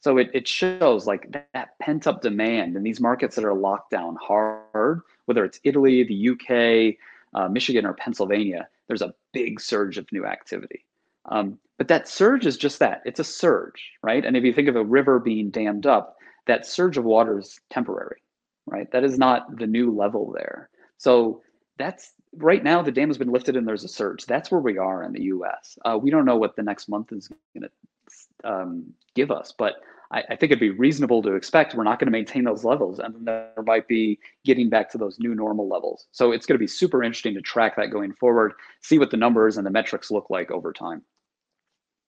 So 0.01 0.17
it, 0.17 0.29
it 0.33 0.47
shows 0.47 1.07
like 1.07 1.31
that, 1.31 1.47
that 1.53 1.79
pent 1.79 2.05
up 2.05 2.21
demand 2.21 2.75
in 2.75 2.83
these 2.83 3.01
markets 3.01 3.35
that 3.35 3.45
are 3.45 3.55
locked 3.55 3.89
down 3.89 4.17
hard, 4.21 5.01
whether 5.25 5.43
it's 5.43 5.59
Italy, 5.63 6.03
the 6.03 6.29
UK, 6.29 6.95
uh, 7.33 7.49
Michigan, 7.49 7.85
or 7.85 7.93
Pennsylvania, 7.93 8.67
there's 8.87 9.01
a 9.01 9.15
big 9.33 9.59
surge 9.59 9.97
of 9.97 10.11
new 10.11 10.25
activity. 10.25 10.85
Um, 11.25 11.57
but 11.77 11.87
that 11.87 12.07
surge 12.07 12.45
is 12.45 12.55
just 12.55 12.79
that 12.79 13.01
it's 13.05 13.19
a 13.19 13.23
surge, 13.23 13.91
right? 14.03 14.23
And 14.23 14.37
if 14.37 14.43
you 14.43 14.53
think 14.53 14.67
of 14.67 14.75
a 14.75 14.83
river 14.83 15.19
being 15.19 15.49
dammed 15.49 15.87
up, 15.87 16.17
that 16.45 16.67
surge 16.67 16.97
of 16.97 17.03
water 17.03 17.39
is 17.39 17.59
temporary, 17.71 18.21
right? 18.67 18.89
That 18.91 19.03
is 19.03 19.17
not 19.17 19.57
the 19.57 19.67
new 19.67 19.91
level 19.91 20.31
there. 20.37 20.69
So 20.97 21.41
that's 21.77 22.13
right 22.37 22.63
now 22.63 22.81
the 22.81 22.91
dam 22.91 23.09
has 23.09 23.17
been 23.17 23.31
lifted 23.31 23.55
and 23.55 23.67
there's 23.67 23.83
a 23.83 23.89
surge. 23.89 24.25
That's 24.25 24.51
where 24.51 24.61
we 24.61 24.77
are 24.77 25.03
in 25.03 25.13
the 25.13 25.23
U.S. 25.23 25.77
Uh, 25.85 25.97
we 26.01 26.11
don't 26.11 26.25
know 26.25 26.37
what 26.37 26.55
the 26.55 26.63
next 26.63 26.89
month 26.89 27.11
is 27.11 27.29
going 27.53 27.69
to 27.69 28.49
um, 28.49 28.93
give 29.15 29.31
us, 29.31 29.53
but 29.57 29.75
I, 30.11 30.19
I, 30.29 30.35
think 30.35 30.51
it'd 30.51 30.59
be 30.59 30.69
reasonable 30.69 31.21
to 31.23 31.33
expect 31.33 31.73
we're 31.73 31.83
not 31.83 31.99
going 31.99 32.07
to 32.07 32.11
maintain 32.11 32.43
those 32.43 32.63
levels, 32.63 32.99
and 32.99 33.27
there 33.27 33.51
might 33.65 33.87
be 33.87 34.19
getting 34.43 34.69
back 34.69 34.89
to 34.91 34.97
those 34.97 35.17
new 35.19 35.33
normal 35.33 35.67
levels. 35.67 36.05
So 36.11 36.31
it's 36.31 36.45
going 36.45 36.55
to 36.55 36.63
be 36.63 36.67
super 36.67 37.03
interesting 37.03 37.33
to 37.33 37.41
track 37.41 37.75
that 37.77 37.89
going 37.89 38.13
forward, 38.13 38.53
see 38.81 38.99
what 38.99 39.11
the 39.11 39.17
numbers 39.17 39.57
and 39.57 39.65
the 39.65 39.71
metrics 39.71 40.11
look 40.11 40.29
like 40.29 40.51
over 40.51 40.71
time. 40.71 41.01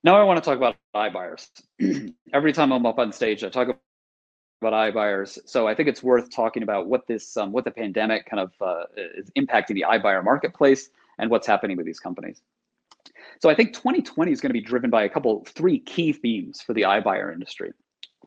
Now 0.04 0.16
I 0.16 0.24
want 0.24 0.42
to 0.42 0.48
talk 0.48 0.58
about 0.58 0.76
iBuyers. 0.96 1.48
Every 2.34 2.54
time 2.54 2.72
I'm 2.72 2.86
up 2.86 3.00
on 3.00 3.12
stage, 3.12 3.44
I 3.44 3.50
talk 3.50 3.78
about 4.62 4.74
iBuyers. 4.94 5.38
So 5.46 5.68
I 5.68 5.76
think 5.76 5.88
it's 5.88 6.02
worth 6.02 6.30
talking 6.34 6.64
about 6.64 6.88
what 6.88 7.06
this, 7.08 7.38
um, 7.38 7.52
what 7.52 7.66
the 7.66 7.72
pandemic 7.72 8.26
kind 8.26 8.40
of 8.40 8.52
uh, 8.62 8.86
is 9.16 9.30
impacting 9.38 9.76
the 9.76 9.86
iBuyer 9.88 10.24
marketplace 10.24 10.90
and 11.20 11.30
what's 11.30 11.48
happening 11.48 11.78
with 11.78 11.86
these 11.86 12.00
companies. 12.00 12.42
So 13.40 13.50
I 13.50 13.56
think 13.56 13.74
2020 13.74 14.32
is 14.32 14.42
going 14.42 14.50
to 14.50 14.54
be 14.54 14.62
driven 14.62 14.90
by 14.90 15.04
a 15.04 15.10
couple, 15.10 15.46
three 15.46 15.80
key 15.80 16.12
themes 16.12 16.62
for 16.62 16.74
the 16.74 16.82
iBuyer 16.82 17.32
industry. 17.32 17.72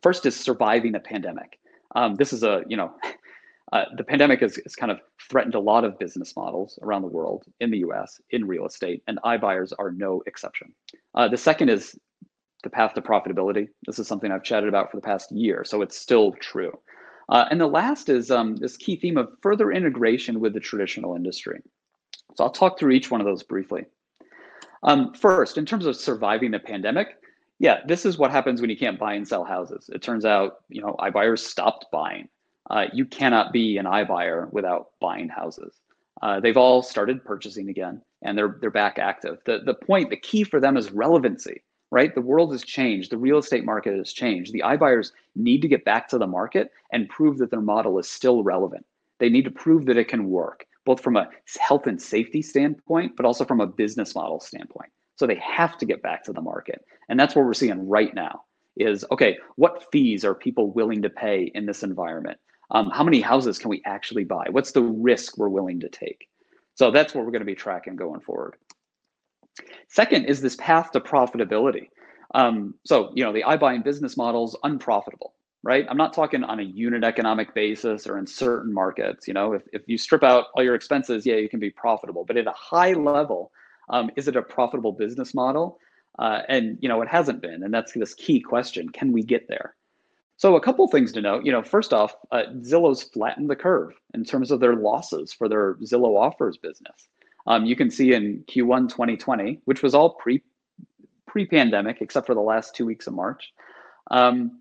First 0.03 0.25
is 0.25 0.37
surviving 0.37 0.93
the 0.93 1.01
pandemic. 1.01 1.59
Um, 1.95 2.15
this 2.15 2.33
is 2.33 2.45
a, 2.45 2.63
you 2.69 2.77
know, 2.77 2.93
uh, 3.73 3.87
the 3.97 4.05
pandemic 4.05 4.41
has, 4.41 4.57
has 4.63 4.77
kind 4.77 4.93
of 4.93 5.01
threatened 5.29 5.57
a 5.57 5.61
lot 5.61 5.85
of 5.85 5.99
business 5.99 6.37
models 6.37 6.79
around 6.83 7.03
the 7.03 7.09
world, 7.09 7.45
in 7.61 7.71
the 7.71 7.79
US, 7.79 8.21
in 8.31 8.47
real 8.47 8.67
estate, 8.67 9.03
and 9.09 9.19
iBuyers 9.25 9.73
are 9.79 9.91
no 9.91 10.23
exception. 10.27 10.73
Uh, 11.15 11.27
the 11.27 11.37
second 11.37 11.71
is 11.71 11.99
the 12.63 12.71
path 12.71 12.95
to 12.95 13.03
profitability. 13.03 13.69
This 13.87 13.99
is 13.99 14.07
something 14.07 14.31
I've 14.31 14.45
chatted 14.45 14.69
about 14.69 14.91
for 14.91 14.97
the 14.97 15.03
past 15.03 15.33
year, 15.33 15.65
so 15.65 15.83
it's 15.83 15.97
still 15.97 16.33
true. 16.33 16.73
Uh, 17.29 17.47
and 17.51 17.61
the 17.61 17.67
last 17.67 18.09
is 18.09 18.31
um, 18.31 18.57
this 18.57 18.77
key 18.77 18.97
theme 18.97 19.17
of 19.17 19.29
further 19.41 19.71
integration 19.71 20.41
with 20.41 20.53
the 20.53 20.61
traditional 20.61 21.15
industry. 21.15 21.61
So 22.37 22.45
I'll 22.45 22.51
talk 22.51 22.79
through 22.79 22.91
each 22.91 23.11
one 23.11 23.21
of 23.21 23.27
those 23.27 23.43
briefly. 23.43 23.85
Um, 24.83 25.15
first, 25.15 25.57
in 25.57 25.67
terms 25.67 25.87
of 25.87 25.97
surviving 25.97 26.51
the 26.51 26.59
pandemic, 26.59 27.17
yeah, 27.59 27.81
this 27.87 28.07
is 28.07 28.19
what 28.19 28.31
happens 28.31 28.61
when 28.61 28.71
you 28.71 28.77
can't 28.77 28.99
buy 28.99 29.15
and 29.15 29.27
sell 29.27 29.45
houses. 29.45 29.91
It 29.93 30.03
turns 30.03 30.25
out, 30.25 30.65
you 30.69 30.81
know, 30.81 30.97
iBuyers 30.99 31.41
stopped 31.41 31.87
buying. 31.93 32.29
Uh, 32.69 32.87
you 32.93 33.05
cannot 33.05 33.53
be 33.53 33.79
an 33.79 33.85
iBuyer 33.85 34.51
without 34.53 34.89
buying 35.01 35.29
houses. 35.29 35.75
Uh, 36.23 36.41
they've 36.41 36.57
all 36.57 36.83
started 36.83 37.25
purchasing 37.25 37.69
again, 37.69 38.01
and 38.23 38.37
they're 38.37 38.59
they're 38.61 38.71
back 38.71 38.99
active. 38.99 39.39
The 39.45 39.61
the 39.65 39.75
point, 39.75 40.11
the 40.11 40.17
key 40.17 40.45
for 40.45 40.61
them 40.61 40.77
is 40.77 40.91
relevancy 40.91 41.63
right? 41.91 42.15
The 42.15 42.21
world 42.21 42.53
has 42.53 42.63
changed. 42.63 43.11
The 43.11 43.19
real 43.19 43.39
estate 43.39 43.65
market 43.65 43.97
has 43.97 44.13
changed. 44.13 44.53
The 44.53 44.63
iBuyers 44.65 45.13
need 45.35 45.63
to 45.63 45.69
get 45.69 45.85
back 45.85 46.09
to 46.09 46.19
the 46.19 46.27
market 46.27 46.71
and 46.93 47.09
prove 47.09 47.39
that 47.39 47.51
their 47.51 47.61
model 47.61 47.99
is 47.99 48.09
still 48.09 48.43
relevant. 48.43 48.85
They 49.19 49.29
need 49.29 49.45
to 49.45 49.51
prove 49.51 49.87
that 49.87 49.97
it 49.97 50.09
can 50.09 50.31
work, 50.31 50.67
both 50.87 51.03
from 51.03 51.17
a 51.17 51.29
health 51.59 51.87
and 51.87 52.01
safety 52.01 52.43
standpoint, 52.43 53.17
but 53.17 53.27
also 53.27 53.45
from 53.45 53.61
a 53.61 53.67
business 53.67 54.15
model 54.15 54.41
standpoint. 54.41 54.91
So 55.17 55.27
they 55.27 55.37
have 55.37 55.77
to 55.79 55.87
get 55.87 56.03
back 56.03 56.25
to 56.25 56.33
the 56.33 56.41
market. 56.41 56.83
And 57.09 57.19
that's 57.19 57.35
what 57.35 57.45
we're 57.45 57.55
seeing 57.55 57.89
right 57.89 58.15
now 58.15 58.45
is, 58.77 59.05
okay, 59.11 59.37
what 59.57 59.85
fees 59.93 60.25
are 60.25 60.35
people 60.35 60.71
willing 60.71 61.03
to 61.03 61.11
pay 61.11 61.51
in 61.55 61.67
this 61.67 61.83
environment? 61.83 62.39
Um, 62.71 62.89
how 62.91 63.05
many 63.05 63.21
houses 63.21 63.59
can 63.59 63.69
we 63.69 63.83
actually 63.85 64.25
buy? 64.25 64.47
What's 64.51 64.73
the 64.73 64.83
risk 64.83 65.37
we're 65.37 65.49
willing 65.49 65.81
to 65.81 65.89
take? 65.89 66.29
So 66.75 66.91
that's 66.91 67.15
what 67.15 67.25
we're 67.25 67.33
going 67.33 67.41
to 67.41 67.47
be 67.47 67.55
tracking 67.55 67.97
going 67.97 68.21
forward. 68.21 68.57
Second 69.89 70.27
is 70.27 70.41
this 70.41 70.57
path 70.57 70.93
to 70.93 71.01
profitability. 71.01 71.89
Um, 72.35 72.75
so, 72.85 73.13
you 73.15 73.25
know, 73.25 73.33
the 73.33 73.43
iBuying 73.43 73.83
business 73.83 74.17
model 74.17 74.47
is 74.47 74.57
unprofitable, 74.63 75.35
right? 75.63 75.87
I'm 75.89 75.97
not 75.97 76.13
talking 76.13 76.45
on 76.45 76.61
a 76.61 76.63
unit 76.63 77.03
economic 77.03 77.55
basis 77.55 78.07
or 78.07 78.19
in 78.19 78.27
certain 78.27 78.73
markets. 78.73 79.27
You 79.27 79.35
know, 79.35 79.53
if, 79.55 79.63
if 79.73 79.83
you 79.87 79.99
strip 79.99 80.23
out 80.23 80.47
all 80.55 80.63
your 80.63 80.75
expenses, 80.75 81.27
yeah, 81.27 81.37
you 81.37 81.49
can 81.49 81.61
be 81.61 81.71
profitable. 81.71 82.25
But 82.25 82.37
at 82.37 82.47
a 82.47 82.53
high 82.53 82.93
level, 82.93 83.51
um, 83.89 84.11
is 84.17 84.29
it 84.29 84.37
a 84.37 84.43
profitable 84.43 84.93
business 84.93 85.35
model? 85.35 85.79
Uh, 86.19 86.43
and, 86.49 86.79
you 86.81 86.89
know, 86.89 87.03
it 87.03 87.09
hasn't 87.09 87.41
been. 87.41 87.63
And 87.63 87.73
that's 87.73 87.93
this 87.93 88.15
key 88.15 88.41
question 88.41 88.89
can 88.91 89.13
we 89.13 89.23
get 89.23 89.49
there? 89.49 89.75
So, 90.37 90.57
a 90.57 90.61
couple 90.61 90.87
things 90.89 91.13
to 91.13 91.21
note. 91.21 91.45
You 91.45 91.53
know, 91.53 91.63
first 91.63 91.93
off, 91.93 92.15
uh, 92.31 92.45
Zillow's 92.61 93.03
flattened 93.03 93.51
the 93.51 93.57
curve 93.57 93.93
in 94.15 94.25
terms 94.25 94.51
of 94.51 94.61
their 94.61 94.75
losses 94.75 95.33
for 95.33 95.49
their 95.49 95.75
Zillow 95.75 96.19
offers 96.19 96.57
business. 96.57 97.09
Um, 97.47 97.65
you 97.65 97.77
can 97.77 97.91
see 97.91 98.15
in 98.15 98.45
Q1 98.49 98.89
2020, 98.89 99.61
which 99.65 99.83
was 99.83 99.95
all 99.95 100.11
pre 100.11 100.43
pre-pandemic, 101.27 101.99
except 102.01 102.27
for 102.27 102.35
the 102.35 102.41
last 102.41 102.75
two 102.75 102.85
weeks 102.85 103.07
of 103.07 103.15
March, 103.15 103.53
um, 104.11 104.61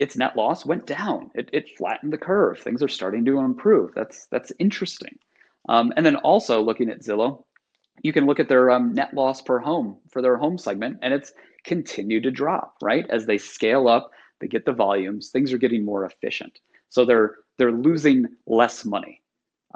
its 0.00 0.16
net 0.16 0.34
loss 0.34 0.66
went 0.66 0.86
down. 0.86 1.30
It, 1.34 1.48
it 1.52 1.76
flattened 1.76 2.12
the 2.12 2.18
curve. 2.18 2.58
Things 2.58 2.82
are 2.82 2.88
starting 2.88 3.24
to 3.26 3.38
improve. 3.38 3.92
That's 3.94 4.26
that's 4.26 4.52
interesting. 4.58 5.18
Um, 5.68 5.92
and 5.96 6.04
then 6.04 6.16
also 6.16 6.62
looking 6.62 6.90
at 6.90 7.02
Zillow, 7.02 7.44
you 8.02 8.12
can 8.12 8.26
look 8.26 8.40
at 8.40 8.48
their 8.48 8.70
um, 8.70 8.94
net 8.94 9.14
loss 9.14 9.42
per 9.42 9.58
home 9.58 9.98
for 10.10 10.22
their 10.22 10.36
home 10.36 10.56
segment, 10.58 10.98
and 11.02 11.12
it's 11.12 11.32
continued 11.64 12.22
to 12.24 12.30
drop. 12.30 12.76
Right 12.82 13.08
as 13.10 13.26
they 13.26 13.38
scale 13.38 13.86
up, 13.86 14.10
they 14.40 14.48
get 14.48 14.64
the 14.64 14.72
volumes. 14.72 15.28
Things 15.28 15.52
are 15.52 15.58
getting 15.58 15.84
more 15.84 16.06
efficient, 16.06 16.58
so 16.88 17.04
they're 17.04 17.36
they're 17.58 17.72
losing 17.72 18.26
less 18.46 18.84
money. 18.84 19.20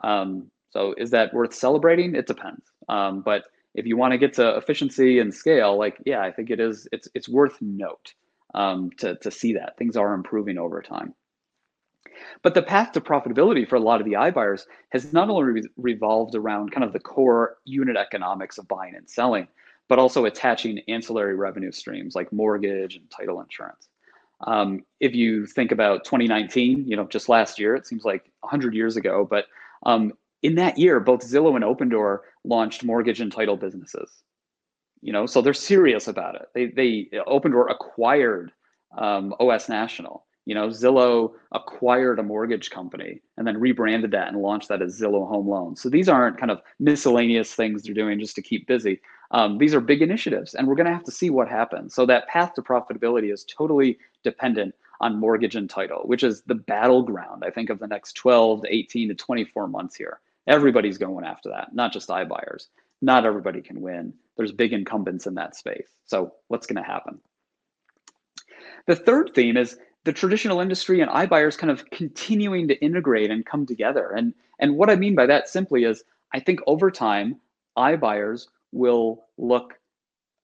Um, 0.03 0.51
so 0.75 0.93
is 0.99 1.11
that 1.11 1.33
worth 1.33 1.55
celebrating? 1.55 2.17
It 2.17 2.27
depends. 2.27 2.65
Um, 2.89 3.23
but 3.23 3.45
if 3.75 3.87
you 3.87 3.97
want 3.97 4.13
to 4.13 4.19
get 4.19 4.35
to 4.35 4.57
efficiency 4.57 5.21
and 5.21 5.33
scale, 5.33 5.79
like 5.79 5.97
yeah, 6.05 6.21
I 6.21 6.33
think 6.33 6.51
it 6.51 6.61
is. 6.61 6.89
It's 6.93 7.09
it's 7.15 7.29
worth 7.29 7.57
note 7.63 8.13
um, 8.55 8.91
to 8.99 9.15
to 9.17 9.31
see 9.31 9.55
that 9.55 9.79
things 9.79 9.97
are 9.97 10.13
improving 10.15 10.59
over 10.59 10.83
time. 10.83 11.15
But 12.43 12.55
the 12.55 12.63
path 12.63 12.93
to 12.93 13.01
profitability 13.01 13.69
for 13.69 13.77
a 13.77 13.81
lot 13.81 14.01
of 14.01 14.05
the 14.05 14.15
iBuyers 14.15 14.63
has 14.91 15.13
not 15.13 15.31
only 15.31 15.45
re- 15.45 15.69
revolved 15.77 16.35
around 16.35 16.73
kind 16.73 16.85
of 16.85 16.93
the 16.93 17.01
core 17.01 17.57
unit 17.65 17.97
economics 17.97 18.59
of 18.59 18.69
buying 18.69 18.95
and 18.95 19.09
selling, 19.09 19.47
but 19.89 19.99
also 19.99 20.25
attaching 20.25 20.81
ancillary 20.89 21.37
revenue 21.37 21.73
streams 21.73 22.15
like 22.15 22.33
mortgage 22.33 22.97
and 22.97 23.09
title 23.11 23.41
insurance. 23.41 23.89
Um, 24.47 24.85
if 25.01 25.15
you 25.15 25.47
think 25.47 25.73
about 25.73 26.05
2019, 26.05 26.87
you 26.87 26.97
know, 26.97 27.07
just 27.07 27.29
last 27.29 27.59
year, 27.59 27.77
it 27.77 27.87
seems 27.87 28.05
like 28.05 28.31
100 28.41 28.75
years 28.75 28.97
ago, 28.97 29.27
but 29.29 29.47
um, 29.87 30.13
in 30.45 30.55
that 30.57 30.79
year, 30.79 31.01
both 31.01 31.27
Zillow 31.27 31.57
and 31.57 31.65
Opendoor 31.65 32.19
launched 32.45 32.85
mortgage 32.85 33.21
and 33.21 33.33
title 33.33 33.57
businesses. 33.57 34.23
You 35.01 35.13
know, 35.13 35.27
so 35.27 35.41
they're 35.41 35.55
serious 35.55 36.07
about 36.07 36.37
it. 36.37 36.49
They 36.55 36.67
they 36.67 37.09
Opendoor 37.27 37.71
acquired 37.71 38.53
um, 38.97 39.35
OS 39.41 39.69
National. 39.69 40.27
You 40.45 40.55
know, 40.55 40.69
Zillow 40.69 41.33
acquired 41.53 42.19
a 42.19 42.23
mortgage 42.23 42.71
company 42.71 43.23
and 43.39 43.47
then 43.47 43.59
rebranded 43.59 44.11
that 44.11 44.29
and 44.29 44.37
launched 44.37 44.69
that 44.69 44.83
as 44.83 45.01
Zillow 45.01 45.27
Home 45.27 45.49
Loans. 45.49 45.81
So 45.81 45.89
these 45.89 46.11
aren't 46.11 46.39
kind 46.39 46.51
of 46.51 46.61
miscellaneous 46.79 47.55
things 47.55 47.83
they're 47.83 47.95
doing 47.95 48.21
just 48.21 48.35
to 48.37 48.43
keep 48.43 48.67
busy. 48.67 49.01
Um, 49.31 49.57
these 49.57 49.75
are 49.75 49.81
big 49.81 50.03
initiatives, 50.03 50.55
and 50.55 50.69
we're 50.69 50.75
going 50.75 50.87
to 50.87 50.93
have 50.93 51.05
to 51.05 51.11
see 51.11 51.31
what 51.31 51.49
happens. 51.49 51.95
So 51.95 52.05
that 52.07 52.29
path 52.29 52.53
to 52.55 52.63
profitability 52.63 53.33
is 53.33 53.45
totally 53.45 53.99
dependent 54.23 54.75
on 55.01 55.19
mortgage 55.19 55.57
and 55.57 55.69
title, 55.69 56.03
which 56.05 56.23
is 56.23 56.43
the 56.43 56.55
battleground, 56.55 57.43
I 57.45 57.51
think, 57.51 57.71
of 57.71 57.79
the 57.79 57.87
next 57.87 58.13
12 58.13 58.63
to 58.63 58.75
18 58.75 59.09
to 59.09 59.15
24 59.15 59.67
months 59.69 59.97
here. 59.97 60.21
Everybody's 60.47 60.99
going 60.99 61.25
after 61.25 61.51
that, 61.51 61.75
not 61.75 61.93
just 61.93 62.09
iBuyers. 62.09 62.67
Not 63.01 63.27
everybody 63.27 63.61
can 63.61 63.81
win. 63.81 64.15
There's 64.37 64.53
big 64.53 64.73
incumbents 64.73 65.27
in 65.27 65.35
that 65.35 65.57
space. 65.57 65.89
So 66.07 66.33
what's 66.49 66.67
going 66.67 66.83
to 66.83 66.89
happen? 66.89 67.19
The 68.87 68.97
third 68.97 69.33
theme 69.35 69.57
is 69.57 69.77
the 70.05 70.13
traditional 70.13 70.61
industry 70.61 71.01
and 71.01 71.11
iBuyers 71.11 71.57
kind 71.57 71.71
of 71.71 71.89
continuing 71.91 72.69
to 72.69 72.81
integrate 72.83 73.31
and 73.31 73.45
come 73.45 73.67
together. 73.67 74.11
And, 74.11 74.35
and 74.59 74.77
what 74.77 74.91
I 74.91 74.97
mean 74.97 75.15
by 75.15 75.27
that 75.27 75.49
simply 75.49 75.85
is 75.85 76.05
I 76.33 76.41
think 76.41 76.61
over 76.67 76.91
time, 76.91 77.41
iBuyers 77.79 78.49
will 78.73 79.25
look 79.39 79.75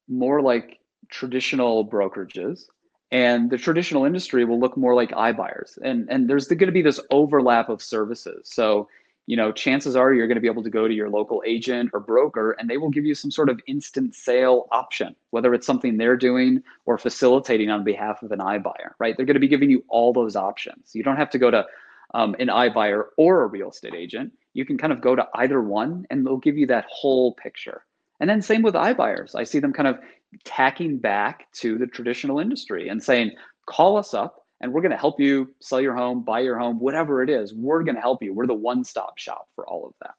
more 0.08 0.40
like 0.40 0.78
traditional 1.10 1.86
brokerages 1.86 2.64
and 3.12 3.50
the 3.50 3.58
traditional 3.58 4.04
industry 4.04 4.44
will 4.44 4.60
look 4.60 4.76
more 4.76 4.94
like 4.94 5.10
iBuyers. 5.10 5.78
And, 5.82 6.08
and 6.10 6.28
there's 6.28 6.46
going 6.46 6.66
to 6.66 6.72
be 6.72 6.82
this 6.82 7.00
overlap 7.10 7.68
of 7.68 7.82
services. 7.82 8.48
So 8.52 8.88
you 9.30 9.36
know, 9.36 9.52
chances 9.52 9.94
are 9.94 10.12
you're 10.12 10.26
going 10.26 10.34
to 10.34 10.40
be 10.40 10.48
able 10.48 10.64
to 10.64 10.70
go 10.70 10.88
to 10.88 10.92
your 10.92 11.08
local 11.08 11.40
agent 11.46 11.88
or 11.92 12.00
broker 12.00 12.50
and 12.58 12.68
they 12.68 12.78
will 12.78 12.90
give 12.90 13.04
you 13.04 13.14
some 13.14 13.30
sort 13.30 13.48
of 13.48 13.60
instant 13.68 14.12
sale 14.12 14.66
option, 14.72 15.14
whether 15.30 15.54
it's 15.54 15.64
something 15.64 15.96
they're 15.96 16.16
doing 16.16 16.60
or 16.84 16.98
facilitating 16.98 17.70
on 17.70 17.84
behalf 17.84 18.24
of 18.24 18.32
an 18.32 18.40
iBuyer, 18.40 18.90
right? 18.98 19.16
They're 19.16 19.24
going 19.24 19.36
to 19.36 19.40
be 19.40 19.46
giving 19.46 19.70
you 19.70 19.84
all 19.86 20.12
those 20.12 20.34
options. 20.34 20.96
You 20.96 21.04
don't 21.04 21.16
have 21.16 21.30
to 21.30 21.38
go 21.38 21.48
to 21.48 21.64
um, 22.12 22.34
an 22.40 22.48
iBuyer 22.48 23.04
or 23.18 23.44
a 23.44 23.46
real 23.46 23.70
estate 23.70 23.94
agent. 23.94 24.32
You 24.54 24.64
can 24.64 24.76
kind 24.76 24.92
of 24.92 25.00
go 25.00 25.14
to 25.14 25.24
either 25.34 25.62
one 25.62 26.08
and 26.10 26.26
they'll 26.26 26.36
give 26.36 26.58
you 26.58 26.66
that 26.66 26.86
whole 26.90 27.34
picture. 27.34 27.84
And 28.18 28.28
then 28.28 28.42
same 28.42 28.62
with 28.62 28.74
iBuyers. 28.74 29.36
I 29.36 29.44
see 29.44 29.60
them 29.60 29.72
kind 29.72 29.86
of 29.86 30.00
tacking 30.42 30.98
back 30.98 31.46
to 31.52 31.78
the 31.78 31.86
traditional 31.86 32.40
industry 32.40 32.88
and 32.88 33.00
saying, 33.00 33.36
call 33.66 33.96
us 33.96 34.12
up 34.12 34.39
and 34.60 34.72
we're 34.72 34.82
going 34.82 34.90
to 34.90 34.96
help 34.96 35.20
you 35.20 35.54
sell 35.60 35.80
your 35.80 35.94
home, 35.94 36.22
buy 36.22 36.40
your 36.40 36.58
home, 36.58 36.78
whatever 36.78 37.22
it 37.22 37.30
is. 37.30 37.54
We're 37.54 37.82
going 37.82 37.94
to 37.94 38.00
help 38.00 38.22
you. 38.22 38.34
We're 38.34 38.46
the 38.46 38.54
one 38.54 38.84
stop 38.84 39.18
shop 39.18 39.48
for 39.54 39.66
all 39.66 39.86
of 39.86 39.94
that. 40.02 40.14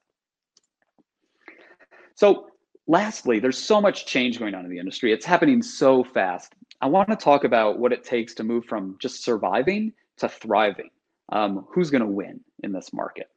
So, 2.16 2.48
lastly, 2.88 3.40
there's 3.40 3.58
so 3.58 3.80
much 3.80 4.06
change 4.06 4.40
going 4.40 4.56
on 4.56 4.66
in 4.66 4.72
the 4.72 4.80
industry. 4.80 5.14
It's 5.14 5.26
happening 5.26 5.62
so 5.62 6.04
fast. 6.04 6.54
I 6.82 6.88
want 6.88 7.10
to 7.10 7.16
talk 7.16 7.44
about 7.44 7.80
what 7.80 7.94
it 7.94 8.04
takes 8.04 8.34
to 8.36 8.44
move 8.44 8.66
from 8.66 8.98
just 9.00 9.24
surviving 9.24 9.94
to 10.18 10.28
thriving. 10.28 10.90
Um, 11.32 11.66
who's 11.72 11.90
going 11.90 12.02
to 12.02 12.08
win 12.08 12.42
in 12.64 12.74
this 12.74 12.92
market? 12.94 13.30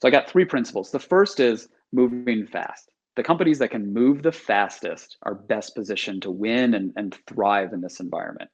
So, 0.00 0.08
I 0.08 0.10
got 0.10 0.28
three 0.28 0.44
principles. 0.44 0.90
The 0.90 1.00
first 1.00 1.40
is 1.40 1.68
moving 1.92 2.46
fast. 2.46 2.90
The 3.16 3.22
companies 3.22 3.58
that 3.60 3.70
can 3.70 3.92
move 3.92 4.22
the 4.22 4.32
fastest 4.32 5.18
are 5.22 5.34
best 5.34 5.74
positioned 5.76 6.22
to 6.22 6.30
win 6.30 6.74
and, 6.74 6.92
and 6.96 7.16
thrive 7.28 7.72
in 7.72 7.80
this 7.80 8.00
environment 8.00 8.50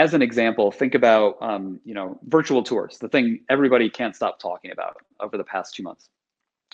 as 0.00 0.14
an 0.14 0.22
example, 0.22 0.72
think 0.72 0.94
about 0.94 1.36
um, 1.42 1.78
you 1.84 1.92
know 1.92 2.18
virtual 2.24 2.62
tours, 2.62 2.96
the 2.98 3.08
thing 3.08 3.40
everybody 3.50 3.90
can't 3.90 4.16
stop 4.16 4.40
talking 4.40 4.70
about 4.72 4.96
over 5.20 5.36
the 5.36 5.44
past 5.44 5.74
two 5.74 5.82
months. 5.82 6.08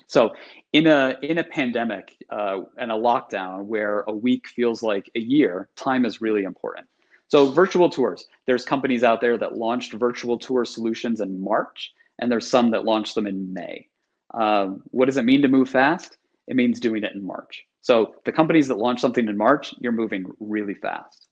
So 0.07 0.35
in 0.73 0.87
a 0.87 1.17
in 1.23 1.39
a 1.39 1.45
pandemic 1.45 2.15
uh, 2.31 2.59
and 2.79 2.93
a 2.93 2.95
lockdown 2.95 3.65
where 3.65 4.03
a 4.03 4.13
week 4.13 4.47
feels 4.47 4.81
like 4.81 5.11
a 5.17 5.19
year, 5.19 5.69
time 5.75 6.05
is 6.05 6.21
really 6.21 6.45
important. 6.45 6.87
So 7.27 7.51
virtual 7.51 7.91
tours, 7.91 8.29
there's 8.47 8.65
companies 8.65 9.03
out 9.03 9.21
there 9.21 9.37
that 9.39 9.57
launched 9.57 9.93
virtual 9.95 10.39
tour 10.39 10.65
solutions 10.65 11.21
in 11.21 11.41
March, 11.43 11.93
and 12.21 12.31
there's 12.31 12.49
some 12.49 12.71
that 12.71 12.85
launched 12.85 13.17
them 13.17 13.27
in 13.27 13.53
May. 13.53 13.89
Um, 14.35 14.85
what 14.93 15.07
does 15.07 15.17
it 15.17 15.25
mean 15.25 15.43
to 15.43 15.49
move 15.49 15.69
fast? 15.69 16.19
It 16.47 16.55
means 16.55 16.79
doing 16.79 17.03
it 17.03 17.17
in 17.17 17.27
March. 17.27 17.65
So 17.81 18.15
the 18.25 18.31
companies 18.31 18.69
that 18.69 18.79
launch 18.79 19.01
something 19.01 19.27
in 19.27 19.37
March, 19.37 19.75
you're 19.81 19.91
moving 19.91 20.27
really 20.39 20.75
fast. 20.75 21.26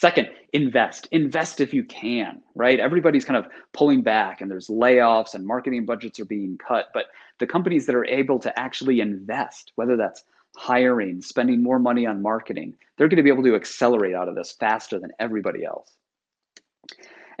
Second, 0.00 0.28
invest. 0.52 1.08
Invest 1.10 1.60
if 1.60 1.74
you 1.74 1.82
can, 1.82 2.40
right? 2.54 2.78
Everybody's 2.78 3.24
kind 3.24 3.36
of 3.36 3.50
pulling 3.72 4.00
back 4.00 4.40
and 4.40 4.48
there's 4.48 4.68
layoffs 4.68 5.34
and 5.34 5.44
marketing 5.44 5.86
budgets 5.86 6.20
are 6.20 6.24
being 6.24 6.56
cut. 6.56 6.90
But 6.94 7.06
the 7.40 7.48
companies 7.48 7.84
that 7.86 7.96
are 7.96 8.04
able 8.04 8.38
to 8.38 8.56
actually 8.56 9.00
invest, 9.00 9.72
whether 9.74 9.96
that's 9.96 10.22
hiring, 10.56 11.20
spending 11.20 11.64
more 11.64 11.80
money 11.80 12.06
on 12.06 12.22
marketing, 12.22 12.74
they're 12.96 13.08
going 13.08 13.16
to 13.16 13.24
be 13.24 13.28
able 13.28 13.42
to 13.42 13.56
accelerate 13.56 14.14
out 14.14 14.28
of 14.28 14.36
this 14.36 14.52
faster 14.52 15.00
than 15.00 15.10
everybody 15.18 15.64
else. 15.64 15.96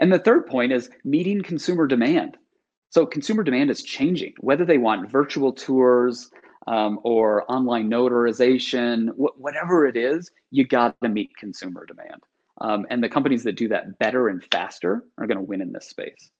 And 0.00 0.12
the 0.12 0.18
third 0.18 0.48
point 0.48 0.72
is 0.72 0.90
meeting 1.04 1.42
consumer 1.42 1.86
demand. 1.86 2.38
So 2.90 3.06
consumer 3.06 3.44
demand 3.44 3.70
is 3.70 3.84
changing, 3.84 4.34
whether 4.40 4.64
they 4.64 4.78
want 4.78 5.08
virtual 5.12 5.52
tours 5.52 6.28
um, 6.66 6.98
or 7.04 7.48
online 7.48 7.88
notarization, 7.88 9.10
wh- 9.10 9.40
whatever 9.40 9.86
it 9.86 9.96
is, 9.96 10.32
you 10.50 10.66
got 10.66 10.96
to 11.04 11.08
meet 11.08 11.36
consumer 11.36 11.86
demand. 11.86 12.20
Um, 12.60 12.86
and 12.90 13.02
the 13.02 13.08
companies 13.08 13.44
that 13.44 13.56
do 13.56 13.68
that 13.68 13.98
better 13.98 14.28
and 14.28 14.44
faster 14.50 15.04
are 15.16 15.26
going 15.26 15.38
to 15.38 15.44
win 15.44 15.60
in 15.60 15.72
this 15.72 15.88
space. 15.88 16.30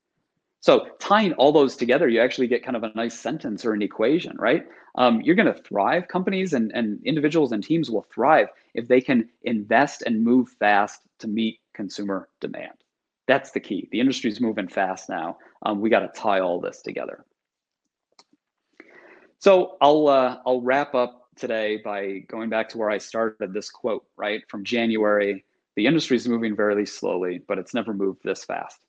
So 0.61 0.88
tying 0.98 1.33
all 1.35 1.52
those 1.52 1.76
together, 1.76 2.09
you 2.09 2.20
actually 2.20 2.48
get 2.48 2.64
kind 2.64 2.76
of 2.76 2.83
a 2.83 2.92
nice 2.94 3.18
sentence 3.18 3.64
or 3.64 3.72
an 3.74 3.83
equation, 3.83 4.37
right? 4.38 4.66
Um, 4.96 5.20
you're 5.20 5.37
going 5.37 5.52
to 5.52 5.62
thrive. 5.62 6.09
Companies 6.09 6.52
and, 6.52 6.72
and 6.74 7.00
individuals 7.04 7.52
and 7.52 7.62
teams 7.62 7.90
will 7.90 8.07
thrive 8.12 8.48
if 8.74 8.88
they 8.88 9.00
can 9.00 9.28
invest 9.42 10.02
and 10.04 10.24
move 10.24 10.48
fast 10.59 11.02
to 11.20 11.28
meet 11.28 11.61
consumer 11.74 12.28
demand. 12.40 12.72
That's 13.28 13.52
the 13.52 13.61
key. 13.61 13.88
The 13.92 14.00
industry's 14.00 14.40
moving 14.40 14.66
fast 14.66 15.09
now. 15.09 15.38
Um, 15.62 15.81
we 15.81 15.90
got 15.90 16.00
to 16.00 16.20
tie 16.20 16.40
all 16.40 16.61
this 16.61 16.83
together. 16.83 17.24
So 19.38 19.76
I'll 19.81 20.09
uh, 20.09 20.38
I'll 20.44 20.61
wrap 20.61 20.94
up 20.96 21.28
today 21.37 21.76
by 21.85 22.24
going 22.28 22.50
back 22.50 22.68
to 22.70 22.78
where 22.78 22.90
I 22.90 22.98
started 22.98 23.52
this 23.52 23.70
quote, 23.70 24.04
right, 24.16 24.42
from 24.48 24.64
January 24.64 25.44
the 25.79 25.87
industry 25.87 26.17
is 26.17 26.27
moving 26.27 26.57
very 26.57 26.85
slowly, 26.85 27.41
but 27.47 27.57
it's 27.57 27.73
never 27.73 27.95
moved 27.95 28.19
this 28.25 28.45
fast. 28.45 28.81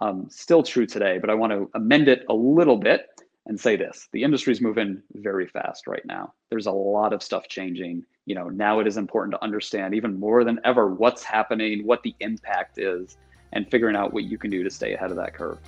Um, 0.00 0.28
still 0.30 0.62
true 0.62 0.86
today, 0.86 1.18
but 1.18 1.28
I 1.28 1.34
want 1.34 1.52
to 1.52 1.68
amend 1.74 2.06
it 2.06 2.24
a 2.28 2.34
little 2.34 2.76
bit 2.76 3.08
and 3.46 3.58
say 3.58 3.74
this 3.74 4.08
the 4.12 4.22
industry 4.22 4.52
is 4.52 4.60
moving 4.60 5.02
very 5.14 5.48
fast 5.48 5.88
right 5.88 6.06
now. 6.06 6.34
There's 6.48 6.66
a 6.66 6.70
lot 6.70 7.12
of 7.12 7.20
stuff 7.20 7.48
changing. 7.48 8.04
You 8.26 8.36
know, 8.36 8.48
now 8.48 8.78
it 8.78 8.86
is 8.86 8.96
important 8.96 9.32
to 9.32 9.42
understand 9.42 9.92
even 9.92 10.20
more 10.20 10.44
than 10.44 10.60
ever 10.64 10.86
what's 10.86 11.24
happening, 11.24 11.84
what 11.84 12.04
the 12.04 12.14
impact 12.20 12.78
is, 12.78 13.16
and 13.52 13.68
figuring 13.68 13.96
out 13.96 14.12
what 14.12 14.22
you 14.22 14.38
can 14.38 14.48
do 14.48 14.62
to 14.62 14.70
stay 14.70 14.94
ahead 14.94 15.10
of 15.10 15.16
that 15.16 15.34
curve. 15.34 15.58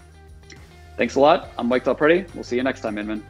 Thanks 0.96 1.16
a 1.16 1.20
lot. 1.20 1.48
I'm 1.58 1.66
Mike 1.66 1.82
Del 1.82 1.96
Prete. 1.96 2.32
We'll 2.36 2.44
see 2.44 2.54
you 2.54 2.62
next 2.62 2.82
time, 2.82 2.98
Inman. 2.98 3.24